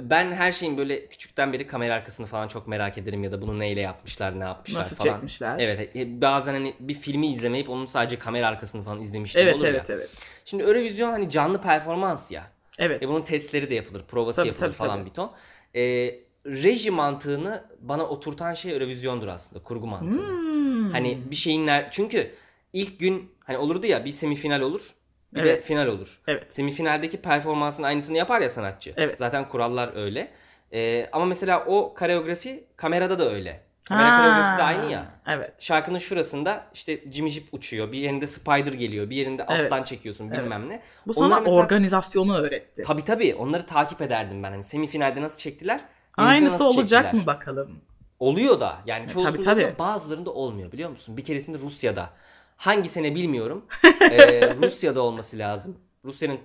ben 0.00 0.32
her 0.32 0.52
şeyin 0.52 0.78
böyle 0.78 1.06
küçükten 1.06 1.52
beri 1.52 1.66
kamera 1.66 1.94
arkasını 1.94 2.26
falan 2.26 2.48
çok 2.48 2.68
merak 2.68 2.98
ederim 2.98 3.24
ya 3.24 3.32
da 3.32 3.42
bunu 3.42 3.58
neyle 3.58 3.80
yapmışlar, 3.80 4.40
ne 4.40 4.44
yapmışlar 4.44 4.80
Nasıl 4.80 4.96
falan. 4.96 5.12
çekmişler? 5.14 5.58
Evet, 5.58 5.96
e, 5.96 6.20
bazen 6.20 6.52
hani 6.52 6.74
bir 6.80 6.94
filmi 6.94 7.26
izlemeyip 7.32 7.70
onun 7.70 7.86
sadece 7.86 8.18
kamera 8.18 8.48
arkasını 8.48 8.82
falan 8.82 9.00
izlemiştim 9.00 9.42
Evet 9.42 9.54
olur 9.54 9.64
evet 9.64 9.88
ya. 9.88 9.94
evet. 9.94 10.10
Şimdi 10.44 10.62
Eurovision 10.62 11.10
hani 11.10 11.30
canlı 11.30 11.60
performans 11.60 12.30
ya. 12.32 12.50
Evet. 12.78 13.02
E 13.02 13.08
bunun 13.08 13.22
testleri 13.22 13.70
de 13.70 13.74
yapılır, 13.74 14.02
provası 14.04 14.36
Tabii, 14.36 14.48
yapılır 14.48 14.66
tabii, 14.66 14.76
falan 14.76 14.98
tabii. 14.98 15.08
bir 15.08 15.14
ton. 15.14 15.32
E, 15.74 16.14
reji 16.46 16.90
mantığını 16.90 17.64
bana 17.80 18.04
oturtan 18.06 18.54
şey 18.54 18.72
Eurovision'dur 18.72 19.28
aslında, 19.28 19.62
kurgu 19.62 19.86
mantığı. 19.86 20.18
Hmm. 20.18 20.90
Hani 20.90 21.18
bir 21.30 21.36
şeyin 21.36 21.66
ner- 21.66 21.88
çünkü 21.90 22.30
ilk 22.72 23.00
gün 23.00 23.30
hani 23.44 23.58
olurdu 23.58 23.86
ya 23.86 24.04
bir 24.04 24.10
semifinal 24.12 24.60
olur. 24.60 24.90
Bir 25.34 25.44
de 25.44 25.50
Evet. 25.50 25.64
final 25.64 25.86
olur. 25.86 26.20
Evet. 26.26 26.52
Semifinaldeki 26.52 27.16
performansın 27.16 27.82
aynısını 27.82 28.16
yapar 28.16 28.40
ya 28.40 28.50
sanatçı. 28.50 28.94
Evet. 28.96 29.18
Zaten 29.18 29.48
kurallar 29.48 29.96
öyle. 29.96 30.28
Ee, 30.72 31.08
ama 31.12 31.24
mesela 31.24 31.64
o 31.66 31.94
koreografi 31.94 32.64
kamerada 32.76 33.18
da 33.18 33.30
öyle. 33.34 33.60
Kamera 33.84 34.12
Ha, 34.12 34.18
koreografisi 34.22 34.58
de 34.58 34.62
aynı 34.62 34.92
ya. 34.92 35.06
Evet. 35.26 35.52
Şarkının 35.58 35.98
şurasında 35.98 36.66
işte 36.74 37.00
Jimmy 37.12 37.30
Jeep 37.30 37.44
uçuyor. 37.52 37.92
Bir 37.92 37.98
yerinde 37.98 38.26
Spider 38.26 38.72
geliyor. 38.72 39.10
Bir 39.10 39.16
yerinde 39.16 39.46
Evet. 39.50 39.72
alttan 39.72 39.82
çekiyorsun 39.84 40.30
bilmem 40.32 40.68
ne. 40.68 40.82
Bu 41.06 41.14
sana 41.14 41.40
mesela- 41.40 41.60
organizasyonu 41.62 42.36
öğretti. 42.38 42.82
Tabii 42.86 43.04
tabii 43.04 43.34
onları 43.34 43.66
takip 43.66 44.00
ederdim 44.02 44.42
ben. 44.42 44.50
Hani 44.50 44.64
semifinalde 44.64 45.22
nasıl 45.22 45.38
çektiler? 45.38 45.80
Aynısı 46.16 46.64
olacak 46.64 47.14
mı 47.14 47.26
bakalım? 47.26 47.80
Oluyor 48.18 48.60
da. 48.60 48.82
Yani 48.86 49.08
çoğusunda 49.08 49.32
tabii, 49.32 49.44
tabii. 49.44 49.60
oluyor, 49.62 49.78
bazılarında 49.78 50.30
olmuyor 50.30 50.72
biliyor 50.72 50.90
musun? 50.90 51.16
Bir 51.16 51.24
keresinde 51.24 51.58
Rusya'da. 51.58 52.10
Hangi 52.56 52.88
sene 52.88 53.14
bilmiyorum. 53.14 53.66
Ee, 54.00 54.54
Rusya'da 54.62 55.02
olması 55.02 55.38
lazım. 55.38 55.78
Rusya'nın 56.04 56.38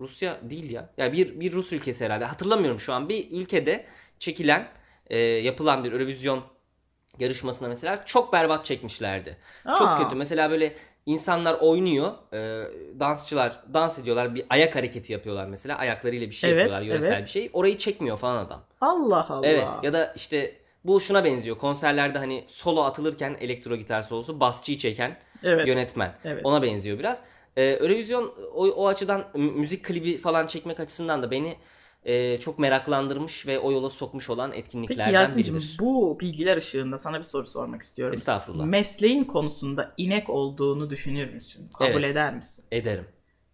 Rusya 0.00 0.38
değil 0.42 0.70
ya. 0.70 0.90
Ya 0.96 1.12
bir 1.12 1.40
bir 1.40 1.52
Rus 1.52 1.72
ülkesi 1.72 2.04
herhalde. 2.04 2.24
Hatırlamıyorum 2.24 2.80
şu 2.80 2.92
an. 2.92 3.08
Bir 3.08 3.30
ülkede 3.30 3.86
çekilen, 4.18 4.68
e, 5.06 5.18
yapılan 5.18 5.84
bir 5.84 5.92
Eurovision 5.92 6.42
yarışmasına 7.18 7.68
mesela 7.68 8.04
çok 8.04 8.32
berbat 8.32 8.64
çekmişlerdi. 8.64 9.36
Çok 9.78 9.88
Aa. 9.88 10.02
kötü. 10.02 10.16
Mesela 10.16 10.50
böyle 10.50 10.76
insanlar 11.06 11.54
oynuyor, 11.60 12.12
e, 12.32 12.38
dansçılar 13.00 13.60
dans 13.74 13.98
ediyorlar, 13.98 14.34
bir 14.34 14.44
ayak 14.50 14.76
hareketi 14.76 15.12
yapıyorlar 15.12 15.46
mesela. 15.46 15.78
Ayaklarıyla 15.78 16.26
bir 16.26 16.34
şey 16.34 16.50
Evet, 16.50 16.60
yapıyorlar, 16.60 16.82
yöresel 16.86 17.12
evet. 17.12 17.24
bir 17.24 17.30
şey. 17.30 17.50
Orayı 17.52 17.76
çekmiyor 17.76 18.16
falan 18.16 18.36
adam. 18.46 18.60
Allah 18.80 19.26
Allah. 19.30 19.46
Evet 19.46 19.66
ya 19.82 19.92
da 19.92 20.12
işte 20.16 20.56
bu 20.84 21.00
şuna 21.00 21.24
benziyor. 21.24 21.58
Konserlerde 21.58 22.18
hani 22.18 22.44
solo 22.46 22.82
atılırken 22.82 23.36
elektro 23.40 23.76
gitar 23.76 24.02
solosu 24.02 24.40
basçıyı 24.40 24.78
çeken 24.78 25.16
Evet. 25.44 25.68
yönetmen. 25.68 26.14
Evet. 26.24 26.40
Ona 26.44 26.62
benziyor 26.62 26.98
biraz. 26.98 27.22
Ee, 27.56 27.62
Eurovision 27.64 28.34
o, 28.54 28.66
o 28.66 28.86
açıdan 28.86 29.24
mü- 29.34 29.50
müzik 29.52 29.84
klibi 29.84 30.18
falan 30.18 30.46
çekmek 30.46 30.80
açısından 30.80 31.22
da 31.22 31.30
beni 31.30 31.56
e, 32.06 32.38
çok 32.38 32.58
meraklandırmış 32.58 33.46
ve 33.46 33.58
o 33.58 33.72
yola 33.72 33.90
sokmuş 33.90 34.30
olan 34.30 34.50
Peki 34.50 34.60
etkinliklerden 34.62 35.12
Yasin'cim 35.12 35.54
biridir. 35.54 35.76
bu 35.80 36.20
bilgiler 36.20 36.56
ışığında 36.56 36.98
sana 36.98 37.18
bir 37.18 37.24
soru 37.24 37.46
sormak 37.46 37.82
istiyorum. 37.82 38.14
Estağfurullah. 38.14 38.64
Mesleğin 38.64 39.24
konusunda 39.24 39.94
inek 39.96 40.30
olduğunu 40.30 40.90
düşünür 40.90 41.32
müsün? 41.34 41.68
Kabul 41.78 41.90
Evet. 41.90 42.10
eder 42.10 42.34
misin? 42.34 42.64
Ederim. 42.72 43.06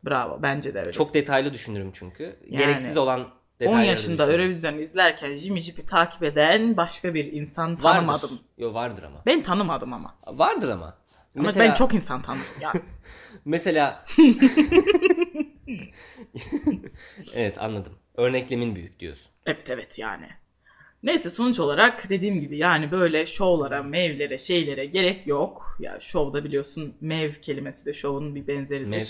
Bravo 0.06 0.38
bence 0.42 0.75
de 0.75 0.80
öyle. 0.80 0.92
Çok 0.92 1.14
detaylı 1.14 1.52
düşünürüm 1.52 1.90
çünkü. 1.92 2.23
Yani 2.25 2.59
Gereksiz 2.59 2.97
olan 2.97 3.21
10 3.21 3.26
detayları 3.61 3.87
yaşında. 3.87 4.32
Eurovision 4.32 4.78
izlerken 4.78 5.37
Jimmy 5.37 5.61
Jeep'i 5.61 5.87
takip 5.87 6.23
eden 6.23 6.76
başka 6.76 7.14
bir 7.14 7.32
insan 7.32 7.71
Vardır. 7.71 7.82
tanımadım. 7.82 8.40
Yo 8.59 8.75
vardır 8.75 9.02
ama. 9.02 9.23
Ben 9.26 9.42
tanımadım 9.42 9.92
ama. 9.92 10.14
Vardır 10.26 10.68
ama. 10.68 10.94
Ama 11.37 11.44
Mesela, 11.44 11.68
ben 11.68 11.75
çok 11.75 11.94
insan 11.94 12.23
tanıdım 12.23 12.44
ya. 12.61 12.73
Mesela 13.44 14.04
Evet 17.35 17.59
anladım. 17.59 18.01
Örneklemin 18.16 18.75
büyük 18.75 19.00
diyorsun. 19.00 19.33
evet 19.47 19.71
evet 19.71 19.99
yani. 19.99 20.26
Neyse 21.02 21.31
sonuç 21.31 21.61
olarak 21.61 22.09
dediğim 22.11 22.40
gibi 22.40 22.59
yani 22.59 22.90
böyle 22.90 23.26
şovlara, 23.26 23.83
mevlere, 23.83 24.38
şeylere 24.38 24.85
gerek 24.87 25.26
yok. 25.26 25.76
Ya 25.81 26.00
şovda 26.00 26.45
biliyorsun 26.45 26.95
mev 27.00 27.33
kelimesi 27.33 27.87
de 27.87 27.92
şovun 27.92 28.35
bir 28.35 28.47
benzeridir. 28.47 28.87
Mev. 28.88 29.07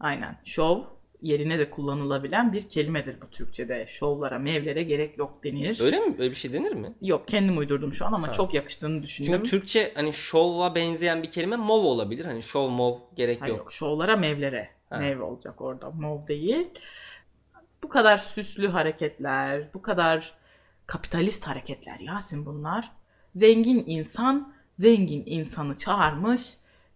Aynen. 0.00 0.38
Şov 0.44 0.80
yerine 1.22 1.58
de 1.58 1.70
kullanılabilen 1.70 2.52
bir 2.52 2.68
kelimedir 2.68 3.16
bu 3.20 3.30
Türkçe'de. 3.30 3.86
Şovlara, 3.88 4.38
mevlere 4.38 4.82
gerek 4.82 5.18
yok 5.18 5.44
denir. 5.44 5.80
Öyle 5.80 5.98
mi? 6.00 6.14
Öyle 6.18 6.30
bir 6.30 6.36
şey 6.36 6.52
denir 6.52 6.72
mi? 6.72 6.92
Yok 7.02 7.28
kendim 7.28 7.58
uydurdum 7.58 7.94
şu 7.94 8.06
an 8.06 8.12
ama 8.12 8.28
Ha. 8.28 8.32
çok 8.32 8.54
yakıştığını 8.54 9.02
düşündüm. 9.02 9.32
Çünkü 9.32 9.50
Türkçe 9.50 9.92
hani 9.94 10.12
şova 10.12 10.74
benzeyen 10.74 11.22
bir 11.22 11.30
kelime 11.30 11.56
mov 11.56 11.84
olabilir. 11.84 12.24
Hani 12.24 12.42
şov 12.42 12.68
mov 12.70 12.94
gerek 13.16 13.40
Hayır, 13.42 13.52
yok. 13.52 13.58
yok. 13.58 13.72
Şovlara 13.72 14.16
mevlere. 14.16 14.68
Ha. 14.90 14.98
Mev 14.98 15.20
olacak 15.22 15.60
orada. 15.60 15.90
Mov 15.90 16.26
değil. 16.28 16.66
Bu 17.86 17.90
kadar 17.90 18.18
süslü 18.18 18.68
hareketler, 18.68 19.74
bu 19.74 19.82
kadar 19.82 20.32
kapitalist 20.86 21.46
hareketler 21.46 22.00
Yasin 22.00 22.46
bunlar. 22.46 22.90
Zengin 23.34 23.84
insan 23.86 24.54
zengin 24.78 25.22
insanı 25.26 25.76
çağırmış. 25.76 26.42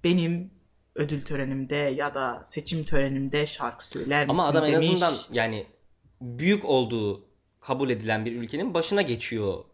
Benim 0.05 0.51
ödül 0.95 1.25
törenimde 1.25 1.77
ya 1.77 2.15
da 2.15 2.43
seçim 2.47 2.85
törenimde 2.85 3.47
şarkı 3.47 3.87
söyler 3.87 4.27
misin 4.27 4.31
Ama 4.39 4.47
adam 4.49 4.65
en 4.65 4.73
demiş. 4.73 4.89
azından 5.03 5.15
yani 5.33 5.67
büyük 6.21 6.65
olduğu 6.65 7.25
kabul 7.61 7.91
edilen 7.91 8.25
bir 8.25 8.33
ülkenin 8.37 8.75
başına 8.75 9.03
geçiyor. 9.03 9.65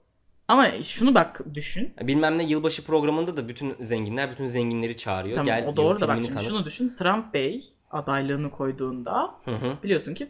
Ama 0.48 0.82
şunu 0.82 1.14
bak 1.14 1.40
düşün. 1.54 1.94
Bilmem 2.00 2.38
ne 2.38 2.42
yılbaşı 2.44 2.84
programında 2.84 3.36
da 3.36 3.48
bütün 3.48 3.74
zenginler 3.80 4.30
bütün 4.30 4.46
zenginleri 4.46 4.96
çağırıyor. 4.96 5.36
Tamam 5.36 5.46
Gel 5.46 5.66
o 5.68 5.76
doğru 5.76 6.00
da 6.00 6.08
bak 6.08 6.16
şimdi 6.16 6.30
tanıt. 6.30 6.46
şunu 6.48 6.64
düşün. 6.64 6.94
Trump 6.98 7.34
Bey 7.34 7.72
adaylığını 7.90 8.50
koyduğunda 8.50 9.34
Hı 9.44 9.50
hı. 9.50 9.76
biliyorsun 9.82 10.14
ki 10.14 10.28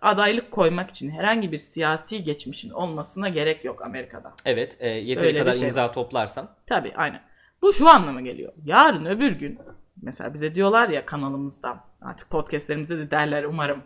adaylık 0.00 0.50
koymak 0.50 0.90
için 0.90 1.10
herhangi 1.10 1.52
bir 1.52 1.58
siyasi 1.58 2.22
geçmişin 2.24 2.70
olmasına 2.70 3.28
gerek 3.28 3.64
yok 3.64 3.82
Amerika'da. 3.82 4.32
Evet, 4.44 4.76
e, 4.80 4.88
yeteri 4.88 5.26
Öyle 5.26 5.38
kadar 5.38 5.52
şey 5.52 5.62
imza 5.62 5.92
toplarsan. 5.92 6.48
Tabii 6.66 6.92
aynen. 6.96 7.20
Bu 7.62 7.72
şu 7.72 7.88
anlama 7.88 8.20
geliyor. 8.20 8.52
Yarın 8.64 9.04
öbür 9.04 9.32
gün 9.32 9.58
mesela 10.02 10.34
bize 10.34 10.54
diyorlar 10.54 10.88
ya 10.88 11.06
kanalımızda 11.06 11.84
artık 12.02 12.30
podcastlerimizde 12.30 12.98
de 12.98 13.10
derler 13.10 13.44
umarım. 13.44 13.82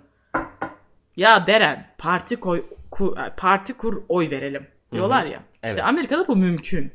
Ya 1.16 1.46
Deren 1.46 1.90
parti 1.98 2.36
koy 2.36 2.64
ku- 2.90 3.26
e, 3.26 3.34
parti 3.36 3.72
kur 3.74 4.02
oy 4.08 4.30
verelim 4.30 4.66
diyorlar 4.92 5.24
ya. 5.24 5.42
Evet. 5.62 5.74
İşte 5.74 5.82
Amerika'da 5.82 6.28
bu 6.28 6.36
mümkün. 6.36 6.92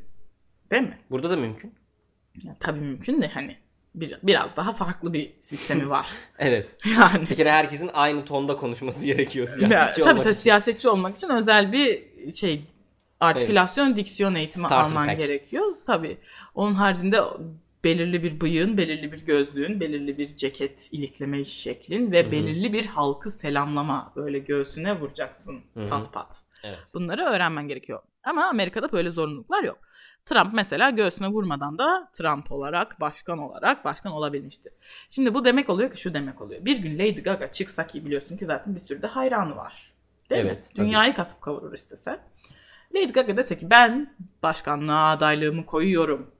Değil 0.72 0.84
mi? 0.84 0.98
Burada 1.10 1.29
da 1.29 1.36
mümkün. 1.36 1.74
Yani 2.43 2.57
tabii 2.60 2.79
mümkün 2.79 3.22
de 3.22 3.27
hani 3.27 3.57
bir, 4.01 4.19
biraz 4.23 4.55
daha 4.55 4.73
farklı 4.73 5.13
bir 5.13 5.33
sistemi 5.39 5.89
var. 5.89 6.07
Evet. 6.39 6.75
yani 6.85 7.29
Bir 7.29 7.35
kere 7.35 7.51
herkesin 7.51 7.89
aynı 7.93 8.25
tonda 8.25 8.55
konuşması 8.55 9.05
gerekiyor 9.05 9.47
Ya, 9.47 9.55
siyasetçi 9.67 10.01
tabii 10.01 10.09
olmak 10.11 10.23
tabii 10.23 10.31
için. 10.31 10.41
siyasetçi 10.41 10.89
olmak 10.89 11.17
için 11.17 11.29
özel 11.29 11.71
bir 11.71 12.03
şey 12.33 12.61
artikülasyon, 13.19 13.95
diksiyon 13.95 14.35
eğitimi 14.35 14.65
Starter 14.65 14.89
alman 14.91 15.07
pack. 15.07 15.21
gerekiyor. 15.21 15.75
Tabii. 15.87 16.17
Onun 16.55 16.73
haricinde 16.73 17.21
belirli 17.83 18.23
bir 18.23 18.41
bıyığın, 18.41 18.77
belirli 18.77 19.11
bir 19.11 19.25
gözlüğün, 19.25 19.79
belirli 19.79 20.17
bir 20.17 20.35
ceket 20.35 20.89
ilikleme 20.91 21.45
şeklin 21.45 22.11
ve 22.11 22.23
Hı 22.23 22.27
hı. 22.27 22.31
belirli 22.31 22.73
bir 22.73 22.85
halkı 22.85 23.31
selamlama 23.31 24.13
böyle 24.15 24.39
göğsüne 24.39 24.99
vuracaksın 24.99 25.61
Hı 25.73 25.79
hı. 25.85 25.89
pat 25.89 26.13
pat. 26.13 26.35
Evet. 26.63 26.79
Bunları 26.93 27.21
öğrenmen 27.23 27.67
gerekiyor. 27.67 27.99
Ama 28.25 28.46
Amerika'da 28.46 28.91
böyle 28.91 29.12
zorunluluklar 29.12 29.63
yok. 29.63 29.77
Trump 30.25 30.53
mesela 30.53 30.89
göğsüne 30.89 31.27
vurmadan 31.27 31.77
da 31.77 32.10
Trump 32.13 32.51
olarak, 32.51 33.01
başkan 33.01 33.38
olarak 33.38 33.86
başkan 33.86 34.12
olabilmişti. 34.12 34.74
Şimdi 35.10 35.34
bu 35.34 35.46
demek 35.46 35.70
oluyor 35.70 35.91
ki 35.91 36.01
şu 36.01 36.13
demek 36.13 36.41
oluyor. 36.41 36.65
Bir 36.65 36.77
gün 36.77 37.00
Lady 37.00 37.22
Gaga 37.22 37.51
çıksa 37.51 37.88
ki 37.88 38.05
biliyorsun 38.05 38.38
ki 38.38 38.46
zaten 38.46 38.75
bir 38.75 38.79
sürü 38.79 39.01
de 39.01 39.08
hayranı 39.08 39.55
var. 39.55 39.94
Değil 40.29 40.44
mi? 40.44 40.50
Evet, 40.50 40.72
tabii. 40.75 40.88
Dünyayı 40.88 41.15
kasıp 41.15 41.41
kavurur 41.41 41.74
istese. 41.74 42.20
Lady 42.96 43.12
Gaga 43.12 43.38
dese 43.38 43.58
ki 43.58 43.70
ben 43.70 44.15
başkanlığa 44.44 45.12
adaylığımı 45.12 45.65
koyuyorum. 45.65 46.32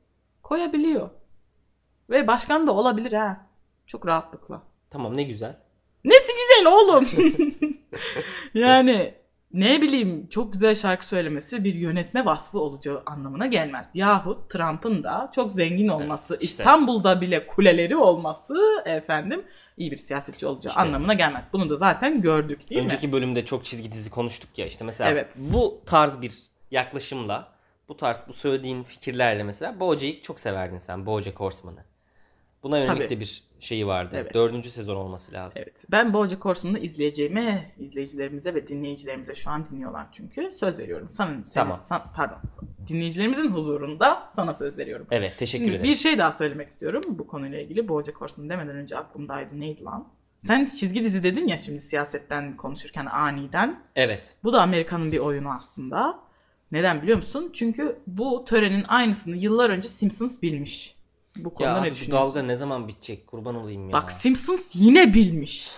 Koyabiliyor. 0.44 1.10
Ve 2.10 2.28
başkan 2.28 2.68
da 2.68 2.72
olabilir 2.72 3.14
ha. 3.14 3.48
Çok 3.88 4.08
rahatlıkla. 4.08 4.64
Tamam 4.90 5.18
ne 5.18 5.24
güzel. 5.24 5.58
Nesi 6.06 6.32
güzel 6.34 6.74
oğlum. 6.74 7.08
yani 8.54 9.14
ne 9.56 9.82
bileyim 9.82 10.28
çok 10.30 10.54
güzel 10.54 10.76
şarkı 10.76 11.08
söylemesi 11.08 11.64
bir 11.64 11.74
yönetme 11.74 12.26
vasfı 12.26 12.60
olacağı 12.60 13.04
anlamına 13.06 13.48
gelmez. 13.48 13.88
Yahut 13.94 14.50
Trump'ın 14.50 15.04
da 15.04 15.32
çok 15.36 15.52
zengin 15.52 15.88
olması, 15.88 16.34
Evet, 16.34 16.44
işte. 16.44 16.64
İstanbul'da 16.64 17.22
bile 17.22 17.48
kuleleri 17.48 17.96
olması 17.96 18.56
efendim 18.86 19.46
iyi 19.78 19.92
bir 19.92 19.98
siyasetçi 19.98 20.48
olacağı 20.48 20.70
İşte. 20.72 20.82
anlamına 20.82 21.14
gelmez. 21.14 21.48
Bunu 21.54 21.70
da 21.70 21.78
zaten 21.78 22.22
gördük 22.22 22.70
değil 22.70 22.84
Önceki 22.84 23.08
mi? 23.08 23.14
bölümde 23.14 23.46
çok 23.46 23.66
çizgi 23.66 23.92
dizi 23.92 24.10
konuştuk 24.10 24.58
ya 24.58 24.66
işte 24.66 24.86
mesela 24.86 25.10
Evet. 25.10 25.34
bu 25.38 25.82
tarz 25.86 26.22
bir 26.22 26.34
yaklaşımla 26.72 27.48
bu 27.90 27.98
tarz 27.98 28.24
bu 28.28 28.34
söylediğin 28.34 28.84
fikirlerle 28.84 29.44
mesela 29.44 29.80
Bojack'i 29.80 30.22
çok 30.22 30.40
severdin 30.40 30.80
sen 30.80 31.06
Bojack 31.06 31.40
Horseman'ı. 31.40 31.84
Buna 32.66 32.78
yönelik 32.78 32.98
Tabii. 33.02 33.10
de 33.10 33.20
bir 33.20 33.44
şeyi 33.60 33.88
vardı. 33.88 34.16
Evet. 34.20 34.34
Dördüncü 34.34 34.70
sezon 34.70 34.96
olması 34.96 35.34
lazım. 35.34 35.62
Evet. 35.66 35.86
Ben 35.92 36.14
Bojack 36.14 36.46
Horseman'ı 36.46 36.80
izleyeceğime, 36.80 37.72
izleyicilerimize 37.80 38.54
ve 38.54 38.68
dinleyicilerimize 38.68 39.36
şu 39.36 39.50
an 39.50 39.66
dinliyorlar 39.72 40.08
çünkü 40.12 40.52
söz 40.54 40.80
veriyorum. 40.80 41.08
Sana, 41.12 41.30
senin- 41.30 41.44
Tamam. 41.54 41.80
san- 41.84 42.04
pardon. 42.16 42.38
Dinleyicilerimizin 42.88 43.48
huzurunda 43.52 44.30
sana 44.36 44.54
söz 44.54 44.78
veriyorum. 44.78 45.08
Evet 45.12 45.34
teşekkür 45.38 45.64
Şimdi 45.66 45.76
ederim. 45.76 45.92
bir 45.92 45.96
şey 45.96 46.18
daha 46.18 46.32
söylemek 46.32 46.68
istiyorum 46.70 47.02
bu 47.08 47.28
konuyla 47.28 47.60
ilgili. 47.62 47.88
Bojack 47.88 48.22
Horseman 48.22 48.50
demeden 48.50 48.76
önce 48.76 48.98
aklımdaydı 48.98 49.60
neydi 49.60 49.84
lan? 49.84 50.08
Sen 50.48 50.66
çizgi 50.66 51.04
dizi 51.04 51.24
dedin 51.24 51.48
ya 51.48 51.58
şimdi 51.58 51.80
siyasetten 51.80 52.58
konuşurken 52.58 53.06
aniden. 53.06 53.84
Evet. 53.96 54.36
Bu 54.44 54.54
da 54.54 54.62
Amerika'nın 54.62 55.12
bir 55.12 55.20
oyunu 55.20 55.52
aslında. 55.52 56.20
Neden 56.72 57.02
biliyor 57.02 57.18
musun? 57.18 57.50
Çünkü 57.54 58.00
bu 58.08 58.46
törenin 58.46 58.84
aynısını 58.88 59.36
yıllar 59.36 59.70
önce 59.70 59.88
Simpsons 59.88 60.42
bilmiş. 60.42 60.96
Bu 61.36 61.54
konuda 61.54 61.72
Ya 61.72 61.74
ne 61.74 61.80
abi 61.80 61.90
bu 61.90 61.96
düşünüyorsun? 61.96 62.28
dalga 62.30 62.42
ne 62.42 62.56
zaman 62.56 62.88
bitecek 62.88 63.28
kurban 63.28 63.56
olayım 63.56 63.90
ya. 63.90 63.94
Bak 63.94 64.12
Simpsons 64.12 64.62
yine 64.74 65.14
bilmiş. 65.14 65.70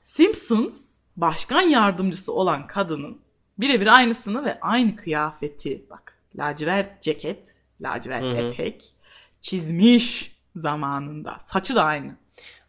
Simpsons 0.00 0.80
başkan 1.16 1.60
yardımcısı 1.62 2.32
olan 2.32 2.66
kadının 2.66 3.20
birebir 3.58 3.86
aynısını 3.86 4.44
ve 4.44 4.60
aynı 4.60 4.96
kıyafeti 4.96 5.86
bak 5.90 6.18
lacivert 6.38 7.02
ceket, 7.02 7.54
lacivert 7.80 8.22
Hı 8.24 8.28
hı. 8.28 8.36
etek 8.36 8.92
çizmiş 9.40 10.36
zamanında. 10.56 11.38
Saçı 11.44 11.74
da 11.74 11.84
aynı. 11.84 12.16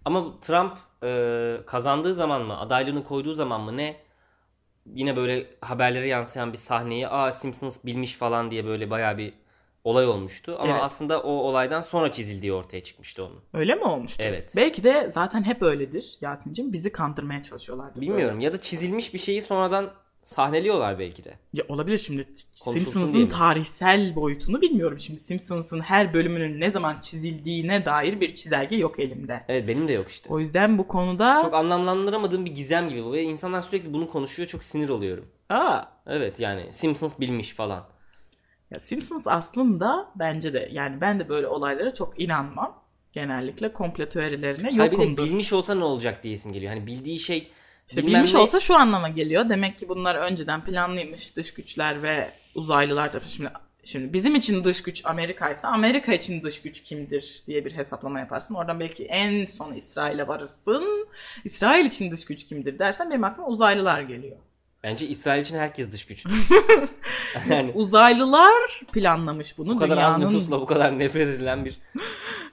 Ama 0.06 0.40
Trump 0.40 0.78
e, 1.04 1.58
kazandığı 1.66 2.14
zaman 2.14 2.42
mı 2.42 2.60
adaylığını 2.60 3.04
koyduğu 3.04 3.34
zaman 3.34 3.62
mı 3.62 3.78
ne 3.78 3.98
yine 4.94 5.16
böyle 5.16 5.48
haberlere 5.62 6.08
yansıyan 6.08 6.54
bir 6.54 6.58
sahneyi 6.58 7.08
aa 7.08 7.32
Simpsons 7.32 7.86
bilmiş 7.86 8.16
falan 8.16 8.52
diye 8.52 8.66
böyle 8.66 8.90
baya 8.90 9.18
bir 9.18 9.34
olay 9.86 10.08
olmuştu. 10.08 10.56
Ama 10.60 10.72
Evet. 10.72 10.84
aslında 10.84 11.22
o 11.22 11.30
olaydan 11.32 11.82
sonra 11.82 12.12
çizildiği 12.12 12.54
ortaya 12.54 12.84
çıkmıştı 12.84 13.24
onun. 13.26 13.40
Öyle 13.54 13.76
mi 13.76 13.84
olmuştu? 13.84 14.24
Evet. 14.24 14.54
Belki 14.58 14.84
de 14.84 15.12
zaten 15.14 15.44
hep 15.44 15.62
öyledir 15.62 16.18
Yasin'cim. 16.22 16.74
Bizi 16.74 16.92
kandırmaya 16.92 17.44
çalışıyorlardı. 17.44 18.02
Bilmiyorum 18.02 18.40
ya 18.40 18.54
da 18.54 18.62
çizilmiş 18.62 19.14
bir 19.14 19.20
şeyi 19.20 19.42
sonradan 19.42 19.92
sahneliyorlar 20.24 21.00
belki 21.00 21.24
de. 21.24 21.34
Ya 21.54 21.64
olabilir 21.70 21.98
şimdi 21.98 22.28
Simpsons'ın 22.52 23.28
tarihsel 23.28 24.16
boyutunu 24.16 24.62
bilmiyorum. 24.62 25.00
Şimdi 25.00 25.20
Simpsons'ın 25.20 25.80
her 25.80 26.14
bölümünün 26.14 26.62
ne 26.62 26.72
zaman 26.72 27.00
çizildiğine 27.02 27.86
dair 27.86 28.22
bir 28.22 28.36
çizelge 28.36 28.76
yok 28.76 29.00
elimde. 29.00 29.46
Evet 29.48 29.68
benim 29.68 29.88
de 29.88 29.94
yok 29.94 30.10
işte. 30.10 30.30
O 30.34 30.40
yüzden 30.40 30.78
bu 30.78 30.88
konuda 30.88 31.40
Çok 31.42 31.54
anlamlandıramadığım 31.54 32.46
bir 32.46 32.52
gizem 32.56 32.90
gibi 32.90 33.04
bu 33.04 33.12
ve 33.14 33.22
insanlar 33.24 33.62
sürekli 33.62 33.94
bunu 33.94 34.10
konuşuyor 34.10 34.48
çok 34.48 34.64
sinir 34.64 34.90
oluyorum. 34.90 35.26
Aa, 35.50 35.82
Evet 36.08 36.40
yani 36.40 36.74
Simpsons 36.74 37.20
bilmiş 37.20 37.54
falan. 37.54 37.84
Ya 38.76 38.80
Simpsons 38.80 39.24
aslında 39.26 40.12
bence 40.16 40.54
de 40.54 40.70
yani 40.72 41.02
ben 41.02 41.20
de 41.20 41.30
böyle 41.30 41.48
olaylara 41.48 41.94
çok 41.94 42.20
inanmam. 42.22 42.84
Genellikle 43.14 43.74
komplo 43.74 44.10
teorilerine 44.10 44.70
Hayır 44.78 44.92
bir 44.92 44.98
de 44.98 45.02
yokumdur. 45.02 45.24
bilmiş 45.26 45.54
olsa 45.54 45.76
ne 45.76 45.84
olacak 45.84 46.24
diyesim 46.24 46.54
geliyor. 46.54 46.74
Hani 46.74 46.88
bildiği 46.88 47.20
şey 47.20 47.52
İşte 47.90 48.02
bilmem 48.02 48.14
bilmiş 48.16 48.34
ne- 48.34 48.40
olsa 48.40 48.60
şu 48.60 48.76
anlama 48.76 49.10
geliyor. 49.10 49.50
Demek 49.50 49.78
ki 49.80 49.90
bunlar 49.90 50.16
önceden 50.16 50.64
planlıymış 50.64 51.36
dış 51.36 51.54
güçler 51.54 52.04
ve 52.04 52.32
uzaylılar 52.56 53.12
tarafı. 53.12 53.30
Şimdi 53.30 53.50
şimdi 53.84 54.14
bizim 54.14 54.36
için 54.36 54.64
dış 54.64 54.84
güç 54.84 55.06
Amerika 55.06 55.50
ise 55.50 55.68
Amerika 55.68 56.14
için 56.14 56.44
dış 56.44 56.62
güç 56.62 56.84
kimdir 56.84 57.44
diye 57.48 57.66
bir 57.66 57.72
hesaplama 57.72 58.20
yaparsın. 58.20 58.56
Oradan 58.56 58.80
belki 58.80 59.06
en 59.06 59.46
son 59.46 59.74
İsrail'e 59.74 60.28
varırsın. 60.28 61.08
İsrail 61.44 61.86
için 61.86 62.12
dış 62.12 62.26
güç 62.26 62.46
kimdir 62.46 62.80
dersen 62.80 63.10
benim 63.12 63.24
aklıma 63.24 63.48
uzaylılar 63.48 64.02
geliyor. 64.02 64.38
Bence 64.86 65.08
İsrail 65.08 65.42
için 65.42 65.58
herkes 65.58 65.92
dış 65.92 66.06
güçlü. 66.06 66.30
yani 67.50 67.72
Uzaylılar 67.76 68.82
planlamış 68.94 69.58
bunu. 69.58 69.74
bu 69.76 69.78
kadar 69.80 69.98
az 69.98 70.18
Dünyanın- 70.18 70.34
nüfusla 70.34 70.62
bu 70.62 70.66
kadar 70.66 71.00
nefret 71.00 71.28
edilen 71.28 71.66
bir 71.66 71.80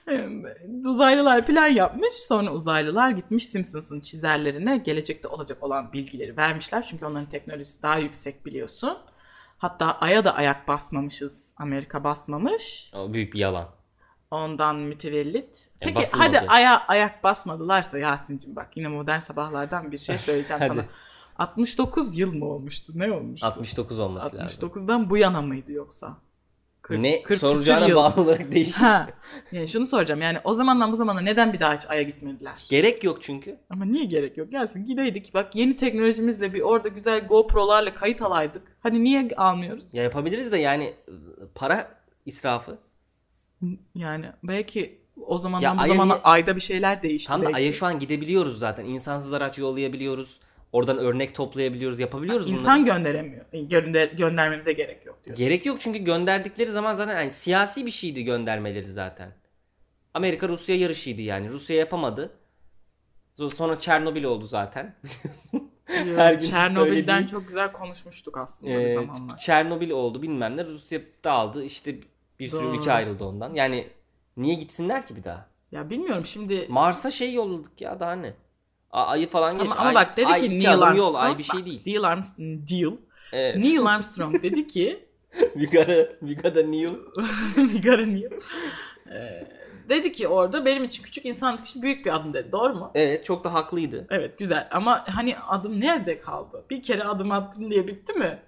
Uzaylılar 0.89 1.45
plan 1.45 1.67
yapmış. 1.67 2.13
Sonra 2.13 2.51
uzaylılar 2.53 3.09
gitmiş 3.09 3.47
Simpsons'ın 3.49 3.99
çizerlerine 3.99 4.77
gelecekte 4.77 5.27
olacak 5.27 5.63
olan 5.63 5.93
bilgileri 5.93 6.37
vermişler. 6.37 6.85
Çünkü 6.89 7.05
onların 7.05 7.29
teknolojisi 7.29 7.83
daha 7.83 7.97
yüksek 7.97 8.45
biliyorsun. 8.45 8.97
Hatta 9.57 9.97
Ay'a 9.99 10.25
da 10.25 10.35
ayak 10.35 10.67
basmamışız. 10.67 11.53
Amerika 11.57 12.03
basmamış. 12.03 12.91
o 12.95 13.13
büyük 13.13 13.33
bir 13.33 13.39
yalan. 13.39 13.67
Ondan 14.31 14.75
mütevellit. 14.75 15.69
Peki 15.79 15.95
basılmadı. 15.95 16.37
hadi 16.37 16.47
Ay'a 16.49 16.85
ayak 16.87 17.23
basmadılarsa 17.23 17.97
Yasin'cim 17.99 18.55
bak 18.55 18.67
yine 18.75 18.87
modern 18.87 19.19
sabahlardan 19.19 19.91
bir 19.91 19.97
şey 19.97 20.17
söyleyeceğim 20.17 20.61
Hadi. 20.67 20.85
Sana. 21.37 21.47
69 21.47 22.17
yıl 22.19 22.33
mı 22.33 22.45
olmuştu? 22.45 22.93
Ne 22.95 23.11
olmuştu? 23.11 23.47
69 23.47 23.99
olması 23.99 24.37
lazım. 24.37 24.69
69'dan 24.69 25.09
bu 25.09 25.17
yana 25.17 25.41
mıydı 25.41 25.71
yoksa? 25.71 26.17
Kırk- 26.81 26.99
Ne 26.99 27.15
kırk 27.17 27.27
küsür 27.27 27.39
soracağına 27.39 27.87
yıl. 27.87 27.95
bağlı 27.95 28.21
olarak 28.21 28.51
değişir. 28.51 28.73
Ha. 28.81 29.09
Yani 29.51 29.67
şunu 29.67 29.85
soracağım 29.87 30.21
yani 30.21 30.37
o 30.43 30.53
zamandan 30.53 30.91
bu 30.91 30.95
zamana 30.95 31.21
neden 31.21 31.53
bir 31.53 31.59
daha 31.59 31.75
hiç 31.75 31.81
Ay'a 31.89 32.01
gitmediler? 32.01 32.65
Gerek 32.69 33.03
yok 33.03 33.17
çünkü. 33.21 33.57
Ama 33.69 33.85
niye 33.85 34.05
gerek 34.05 34.37
yok? 34.37 34.51
Gelsin 34.51 34.85
gideydik. 34.85 35.33
Bak 35.33 35.55
yeni 35.55 35.77
teknolojimizle 35.77 36.53
bir 36.53 36.61
orada 36.61 36.87
güzel 36.87 37.27
GoPro'larla 37.27 37.93
kayıt 37.95 38.21
alaydık. 38.21 38.61
Hani 38.79 39.03
niye 39.03 39.29
almıyoruz? 39.37 39.83
Ya 39.93 40.03
yapabiliriz 40.03 40.51
de 40.51 40.57
yani 40.57 40.93
para 41.55 41.87
israfı. 42.25 42.77
Yani 43.95 44.25
belki 44.43 44.99
o 45.27 45.37
zamandan 45.37 45.69
Ya 45.69 45.77
bu 45.77 45.81
Ay'a 45.81 45.87
zamana 45.93 46.13
niye- 46.13 46.23
ayda 46.23 46.55
bir 46.55 46.61
şeyler 46.61 47.01
değişti. 47.03 47.27
Tam 47.27 47.41
da 47.41 47.45
belki. 47.45 47.55
Ay'a 47.55 47.71
şu 47.71 47.85
an 47.85 47.99
gidebiliyoruz 47.99 48.59
zaten. 48.59 48.85
İnsansız 48.85 49.33
araç 49.33 49.57
yollayabiliyoruz. 49.59 50.39
Oradan 50.73 50.97
örnek 50.97 51.35
toplayabiliyoruz. 51.35 51.99
Yapabiliyoruz 51.99 52.47
bunları. 52.47 52.59
İnsan 52.61 52.85
gönderemiyor. 52.85 53.45
Gönder 53.53 54.07
göndermemize 54.07 54.73
gerek 54.73 55.05
yok 55.05 55.19
diyor. 55.25 55.37
Gerek 55.37 55.65
yok 55.65 55.81
çünkü 55.81 55.99
gönderdikleri 55.99 56.71
zaman 56.71 56.93
zaten 56.93 57.15
yani 57.17 57.31
siyasi 57.31 57.85
bir 57.85 57.91
şeydi 57.91 58.23
göndermeleri 58.23 58.85
zaten. 58.85 59.31
Amerika 60.13 60.49
Rusya 60.49 60.75
yarışıydı 60.75 61.21
yani. 61.21 61.49
Rusya 61.49 61.75
yapamadı. 61.77 62.31
Sonra 63.33 63.79
Çernobil 63.79 64.23
oldu 64.23 64.45
zaten. 64.45 64.95
Her 65.85 66.33
gün 66.33 66.49
Çernobil'den 66.49 67.21
söylediği- 67.21 67.31
çok 67.31 67.47
güzel 67.47 67.71
konuşmuştuk 67.71 68.37
aslında 68.37 68.71
bir 68.71 68.75
Ee, 68.85 68.93
zamanlar. 68.93 69.37
Çernobil 69.37 69.91
oldu 69.91 70.21
bilmem 70.21 70.57
ne. 70.57 70.65
Rusya 70.65 70.99
dağıldı. 71.23 71.63
İşte 71.63 71.95
bir 72.39 72.47
sürü 72.47 72.63
Doğru. 72.63 72.75
ülke 72.77 72.91
ayrıldı 72.91 73.23
ondan. 73.23 73.53
Yani 73.53 73.87
niye 74.37 74.55
gitsinler 74.55 75.05
ki 75.05 75.15
bir 75.15 75.23
daha? 75.23 75.47
Ya 75.71 75.89
bilmiyorum 75.89 76.25
şimdi 76.25 76.65
Mars'a 76.69 77.11
şey 77.11 77.33
yolladık 77.33 77.81
ya 77.81 77.99
daha 77.99 78.13
ne? 78.15 78.33
Ayı 78.93 79.27
falan 79.29 79.57
geç. 79.57 79.65
ama, 79.71 79.75
ama 79.75 79.89
Ay- 79.89 79.95
bak 79.95 80.17
dedi 80.17 80.27
ay 80.27 80.41
ki 80.41 80.49
Neil 80.49 80.69
Armstrong. 80.69 80.97
yol 80.97 81.15
ay 81.15 81.37
bir 81.37 81.43
şey 81.43 81.59
bak, 81.59 81.65
değil. 81.65 81.81
Neil 81.85 82.03
Armstrong, 82.03 82.69
Deal. 82.69 82.91
Evet. 83.33 83.55
Neil 83.55 83.85
Armstrong 83.85 84.43
dedi 84.43 84.67
ki 84.67 85.05
we 85.53 85.65
gotta, 85.65 86.09
we 86.19 86.33
gotta 86.33 86.61
Neil. 86.61 86.93
Migara 87.73 88.05
Neil. 88.05 88.31
Ee, 89.11 89.47
dedi 89.89 90.11
ki 90.11 90.27
orada 90.27 90.65
benim 90.65 90.83
için 90.83 91.03
küçük 91.03 91.25
insanlık 91.25 91.65
için 91.65 91.81
büyük 91.81 92.05
bir 92.05 92.15
adım 92.15 92.33
dedi. 92.33 92.51
Doğru 92.51 92.73
mu? 92.75 92.91
Evet 92.95 93.25
çok 93.25 93.43
da 93.43 93.53
haklıydı. 93.53 94.07
Evet 94.09 94.37
güzel 94.37 94.67
ama 94.71 95.03
hani 95.07 95.37
adım 95.37 95.79
nerede 95.81 96.19
kaldı? 96.19 96.65
Bir 96.69 96.83
kere 96.83 97.03
adım 97.03 97.31
attın 97.31 97.71
diye 97.71 97.87
bitti 97.87 98.13
mi? 98.13 98.39